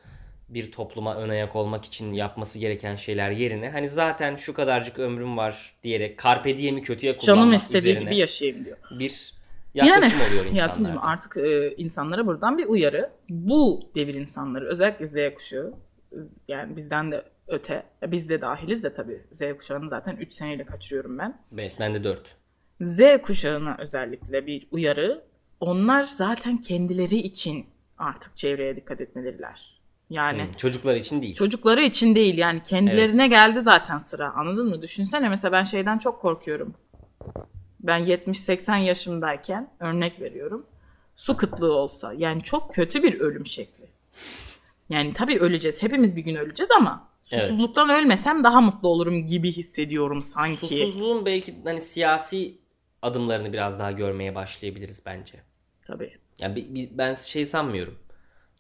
bir 0.48 0.72
topluma 0.72 1.14
ön 1.16 1.28
ayak 1.28 1.56
olmak 1.56 1.84
için 1.84 2.12
yapması 2.12 2.58
gereken 2.58 2.94
şeyler 2.94 3.30
yerine 3.30 3.70
hani 3.70 3.88
zaten 3.88 4.37
şu 4.37 4.54
kadarcık 4.54 4.98
ömrüm 4.98 5.37
var 5.37 5.74
diyerek 5.82 6.18
carpe 6.22 6.58
diem'i 6.58 6.82
kötüye 6.82 7.16
kullanmak 7.18 7.42
Canım 7.44 7.52
istediği 7.54 7.90
üzerine 7.90 8.11
gibi 8.11 8.16
yaşayayım 8.20 8.64
diyor. 8.64 8.76
bir 8.98 9.34
yaklaşım 9.74 10.20
oluyor 10.28 10.44
Yasin'cim 10.54 10.84
insanlarda. 10.84 11.02
artık 11.12 11.37
e, 11.37 11.74
insanlara 11.76 12.26
buradan 12.26 12.58
bir 12.58 12.66
uyarı. 12.66 13.11
Bu 13.28 13.90
devir 13.94 14.14
insanları 14.14 14.66
özellikle 14.68 15.08
Z 15.08 15.34
kuşağı 15.34 15.74
e, 16.12 16.16
yani 16.48 16.76
bizden 16.76 17.12
de 17.12 17.24
öte 17.46 17.82
biz 18.06 18.28
de 18.28 18.40
dahiliz 18.40 18.82
de 18.84 18.94
tabii 18.94 19.20
Z 19.32 19.42
kuşağını 19.58 19.88
zaten 19.88 20.16
3 20.16 20.32
seneyle 20.32 20.64
kaçırıyorum 20.64 21.18
ben. 21.18 21.40
Evet 21.54 21.72
ben 21.80 21.94
de 21.94 22.04
4. 22.04 22.37
Z 22.80 23.00
kuşağına 23.22 23.76
özellikle 23.78 24.46
bir 24.46 24.66
uyarı. 24.70 25.24
Onlar 25.61 26.02
zaten 26.02 26.61
kendileri 26.61 27.16
için 27.16 27.66
artık 27.98 28.37
çevreye 28.37 28.76
dikkat 28.76 29.00
etmeliler. 29.00 29.77
Yani 30.10 30.46
Çocuklar 30.56 30.96
için 30.96 31.22
değil. 31.22 31.34
çocukları 31.34 31.82
için 31.82 32.14
değil 32.14 32.38
yani 32.38 32.62
kendilerine 32.62 33.28
geldi 33.28 33.60
zaten 33.62 33.98
sıra 33.98 34.32
anladın 34.32 34.68
mı? 34.68 34.82
Düşünsene 34.82 35.28
mesela 35.28 35.52
ben 35.52 35.64
şeyden 35.64 35.98
çok 35.98 36.20
korkuyorum. 36.22 36.74
Ben 37.80 38.00
70-80 38.04 38.78
yaşımdayken 38.78 39.70
örnek 39.80 40.20
veriyorum. 40.20 40.66
Su 41.16 41.36
kıtlığı 41.36 41.72
olsa 41.72 42.12
yani 42.12 42.42
çok 42.42 42.74
kötü 42.74 43.02
bir 43.02 43.20
ölüm 43.20 43.46
şekli. 43.46 43.84
Yani 44.88 45.14
tabii 45.14 45.38
öleceğiz. 45.38 45.82
Hepimiz 45.82 46.16
bir 46.16 46.22
gün 46.22 46.34
öleceğiz 46.34 46.70
ama 46.70 47.08
Evet. 47.30 47.44
susuzluktan 47.50 47.88
ölmesem 47.90 48.44
daha 48.44 48.60
mutlu 48.60 48.88
olurum 48.88 49.26
gibi 49.26 49.52
hissediyorum 49.52 50.22
sanki. 50.22 50.66
Susuzluğun 50.66 51.26
belki 51.26 51.54
hani 51.64 51.80
siyasi 51.80 52.58
adımlarını 53.02 53.52
biraz 53.52 53.78
daha 53.78 53.92
görmeye 53.92 54.34
başlayabiliriz 54.34 55.02
bence. 55.06 55.34
Tabii. 55.86 56.16
Yani 56.38 56.88
ben 56.92 57.14
şey 57.14 57.44
sanmıyorum. 57.46 57.98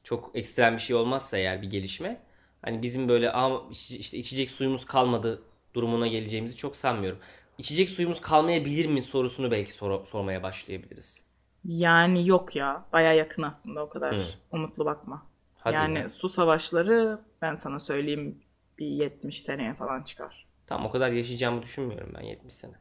Çok 0.08 0.30
ekstrem 0.34 0.74
bir 0.74 0.80
şey 0.80 0.96
olmazsa 0.96 1.38
eğer 1.38 1.62
bir 1.62 1.70
gelişme. 1.70 2.20
Hani 2.62 2.82
bizim 2.82 3.08
böyle 3.08 3.32
"Aa, 3.32 3.70
iç- 3.70 3.90
işte 3.90 4.18
içecek 4.18 4.50
suyumuz 4.50 4.84
kalmadı 4.84 5.42
durumuna 5.74 6.06
geleceğimizi 6.06 6.56
çok 6.56 6.76
sanmıyorum. 6.76 7.18
İçecek 7.58 7.90
suyumuz 7.90 8.20
kalmayabilir 8.20 8.86
mi 8.86 9.02
sorusunu 9.02 9.50
belki 9.50 9.72
sor- 9.72 10.04
sormaya 10.06 10.42
başlayabiliriz. 10.42 11.22
Yani 11.64 12.28
yok 12.28 12.56
ya. 12.56 12.84
Baya 12.92 13.12
yakın 13.12 13.42
aslında 13.42 13.84
o 13.84 13.88
kadar 13.88 14.16
Hı. 14.16 14.24
umutlu 14.52 14.84
bakma. 14.84 15.26
Hadi 15.58 15.74
yani 15.76 15.98
ya. 15.98 16.08
su 16.08 16.28
savaşları 16.28 17.20
ben 17.42 17.56
sana 17.56 17.80
söyleyeyim 17.80 18.38
bir 18.78 18.86
70 18.86 19.42
seneye 19.42 19.74
falan 19.74 20.02
çıkar. 20.02 20.46
Tam 20.66 20.86
o 20.86 20.90
kadar 20.90 21.10
yaşayacağımı 21.10 21.62
düşünmüyorum 21.62 22.12
ben 22.18 22.24
70 22.24 22.54
sene. 22.54 22.72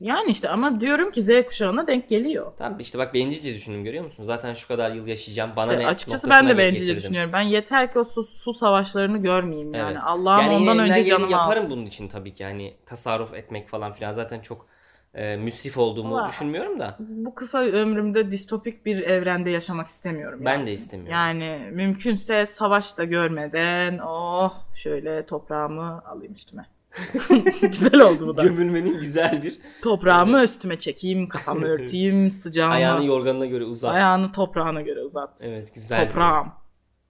Yani 0.00 0.30
işte 0.30 0.48
ama 0.48 0.80
diyorum 0.80 1.10
ki 1.10 1.22
Z 1.22 1.28
kuşağına 1.46 1.86
denk 1.86 2.08
geliyor. 2.08 2.52
Tamam 2.58 2.80
işte 2.80 2.98
bak 2.98 3.14
bencilce 3.14 3.54
düşündüm 3.54 3.84
görüyor 3.84 4.04
musun? 4.04 4.24
Zaten 4.24 4.54
şu 4.54 4.68
kadar 4.68 4.90
yıl 4.92 5.06
yaşayacağım. 5.06 5.50
Bana 5.56 5.72
İşte 5.72 5.84
ne 5.84 5.88
açıkçası 5.88 6.30
ben 6.30 6.48
de 6.48 6.58
bencilce 6.58 6.80
getirdim. 6.84 7.02
düşünüyorum. 7.02 7.32
Ben 7.32 7.40
yeter 7.40 7.92
ki 7.92 7.98
o 7.98 8.04
su, 8.04 8.24
su 8.24 8.54
savaşlarını 8.54 9.18
görmeyeyim 9.18 9.74
yani. 9.74 9.92
Evet. 9.92 10.02
Allah'ım 10.04 10.40
yani 10.42 10.54
ondan 10.54 10.78
önce 10.78 11.04
canımı 11.04 11.32
yaparım 11.32 11.64
alsın. 11.64 11.70
bunun 11.76 11.86
için 11.86 12.08
tabii 12.08 12.34
ki. 12.34 12.44
Hani 12.44 12.74
tasarruf 12.86 13.34
etmek 13.34 13.68
falan 13.68 13.92
filan 13.92 14.10
zaten 14.12 14.40
çok 14.40 14.66
e, 15.14 15.36
müsrif 15.36 15.78
olduğumu 15.78 16.16
Ama- 16.18 16.28
düşünmüyorum 16.28 16.80
da. 16.80 16.96
Bu 16.98 17.34
kısa 17.34 17.58
ömrümde 17.58 18.30
distopik 18.30 18.86
bir 18.86 18.98
evrende 18.98 19.50
yaşamak 19.50 19.88
istemiyorum. 19.88 20.40
Ben 20.44 20.52
Yasin. 20.54 20.66
de 20.66 20.72
istemiyorum. 20.72 21.12
Yani 21.12 21.70
mümkünse 21.72 22.46
savaş 22.46 22.98
da 22.98 23.04
görmeden 23.04 23.98
oh 23.98 24.54
şöyle 24.74 25.26
toprağımı 25.26 26.02
alayım 26.06 26.32
üstüme. 26.34 26.66
Güzel 27.62 28.00
oldu 28.00 28.26
bu 28.26 28.36
da. 28.36 28.42
Gömülmenin 28.42 28.98
güzel 28.98 29.42
bir 29.42 29.58
Toprağımı 29.82 30.42
üstüme 30.42 30.78
çekeyim, 30.78 31.28
kafamı 31.28 31.64
örteyim, 31.68 32.30
sıcağımı. 32.30 32.74
ayağını 32.74 33.04
yorganına 33.06 33.46
göre 33.46 33.64
uzat. 33.64 33.94
Ayağını 33.94 34.32
toprağına 34.32 34.80
göre 34.82 35.00
uzat. 35.00 35.40
Evet 35.42 35.74
güzel. 35.74 36.06
Toprağım. 36.06 36.52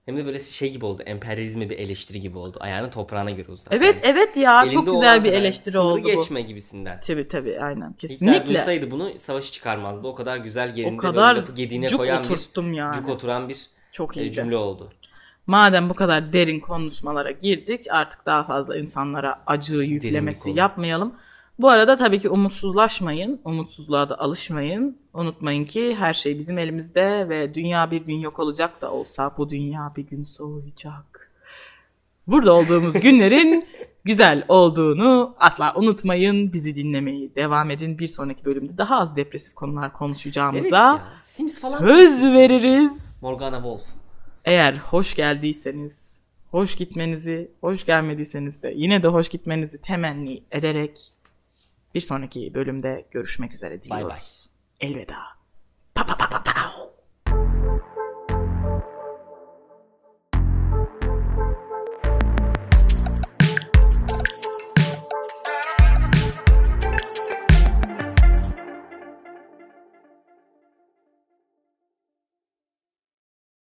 Hem 0.05 0.17
de 0.17 0.25
böyle 0.25 0.39
şey 0.39 0.71
gibi 0.71 0.85
oldu. 0.85 1.01
Emperyalizme 1.05 1.69
bir 1.69 1.79
eleştiri 1.79 2.21
gibi 2.21 2.37
oldu. 2.37 2.57
Ayağını 2.61 2.89
toprağına 2.91 3.31
göre 3.31 3.51
uzat. 3.51 3.67
Evet 3.73 3.83
Yani 3.83 3.99
evet 4.03 4.37
ya 4.37 4.61
elinde 4.63 4.73
çok 4.75 4.85
güzel 4.85 5.23
bir 5.23 5.33
eleştiri 5.33 5.71
sınırı 5.71 5.85
oldu 5.87 5.99
bu. 6.03 6.07
geçme 6.07 6.41
gibisinden. 6.41 7.01
Tabii 7.07 7.27
tabii 7.27 7.59
aynen 7.59 7.89
İlkler 7.89 7.97
kesinlikle. 7.97 8.47
duysaydı 8.47 8.91
bunu 8.91 9.11
savaşı 9.17 9.51
çıkarmazdı. 9.53 10.07
O 10.07 10.15
kadar 10.15 10.37
güzel 10.37 10.77
yerinde 10.77 10.93
O 10.95 10.97
kadar 10.97 11.15
böyle 11.35 11.39
lafı 11.39 11.53
gediğine 11.53 11.87
koyan 11.87 12.23
bir 12.23 12.73
yani. 12.73 12.95
cuk 12.95 13.09
oturan 13.09 13.49
bir 13.49 13.67
Çok 13.91 14.17
e, 14.17 14.21
iyiydi. 14.21 14.33
cümle 14.33 14.55
oldu. 14.57 14.91
Madem 15.47 15.89
bu 15.89 15.93
kadar 15.93 16.33
derin 16.33 16.59
konuşmalara 16.59 17.31
girdik 17.31 17.85
artık 17.89 18.25
daha 18.25 18.43
fazla 18.43 18.77
insanlara 18.77 19.43
acı 19.47 19.75
yüklemesi 19.75 20.49
yapmayalım. 20.49 21.13
Bu 21.59 21.69
arada 21.69 21.95
tabii 21.95 22.19
ki 22.19 22.29
umutsuzlaşmayın. 22.29 23.41
Umutsuzluğa 23.45 24.09
da 24.09 24.19
alışmayın. 24.19 24.97
Unutmayın 25.13 25.65
ki 25.65 25.95
her 25.95 26.13
şey 26.13 26.39
bizim 26.39 26.57
elimizde 26.57 27.29
ve 27.29 27.53
dünya 27.53 27.91
bir 27.91 28.01
gün 28.01 28.19
yok 28.19 28.39
olacak 28.39 28.81
da 28.81 28.91
olsa 28.91 29.31
bu 29.37 29.49
dünya 29.49 29.93
bir 29.95 30.03
gün 30.03 30.23
soğuyacak. 30.23 31.31
Burada 32.27 32.53
olduğumuz 32.53 32.93
günlerin 32.99 33.67
güzel 34.03 34.45
olduğunu 34.47 35.35
asla 35.39 35.73
unutmayın. 35.75 36.53
Bizi 36.53 36.75
dinlemeyi 36.75 37.35
devam 37.35 37.71
edin. 37.71 37.99
Bir 37.99 38.07
sonraki 38.07 38.45
bölümde 38.45 38.77
daha 38.77 38.99
az 38.99 39.15
depresif 39.15 39.55
konular 39.55 39.85
Evet 39.85 39.97
konuşacağımıza 39.97 40.77
ya. 40.77 41.01
Sims 41.21 41.61
falan. 41.61 41.89
söz 41.89 42.23
veririz. 42.23 43.17
Morgana 43.21 43.55
Wolf. 43.55 44.04
Eğer 44.45 44.77
hoş 44.77 45.15
geldiyseniz, 45.15 46.17
hoş 46.51 46.75
gitmenizi, 46.75 47.51
hoş 47.61 47.85
gelmediyseniz 47.85 48.61
de 48.63 48.73
yine 48.75 49.03
de 49.03 49.07
hoş 49.07 49.29
gitmenizi 49.29 49.81
temenni 49.81 50.43
ederek 50.51 51.11
bir 51.95 52.01
sonraki 52.01 52.53
bölümde 52.53 53.05
görüşmek 53.11 53.53
üzere 53.53 53.83
diliyoruz. 53.83 54.09
bay. 54.09 54.19
Elveda. 54.79 55.17
Pa 55.95 56.05
pa 56.05 56.17
pa 56.17 56.29
pa 56.29 56.43
pa. 56.43 56.71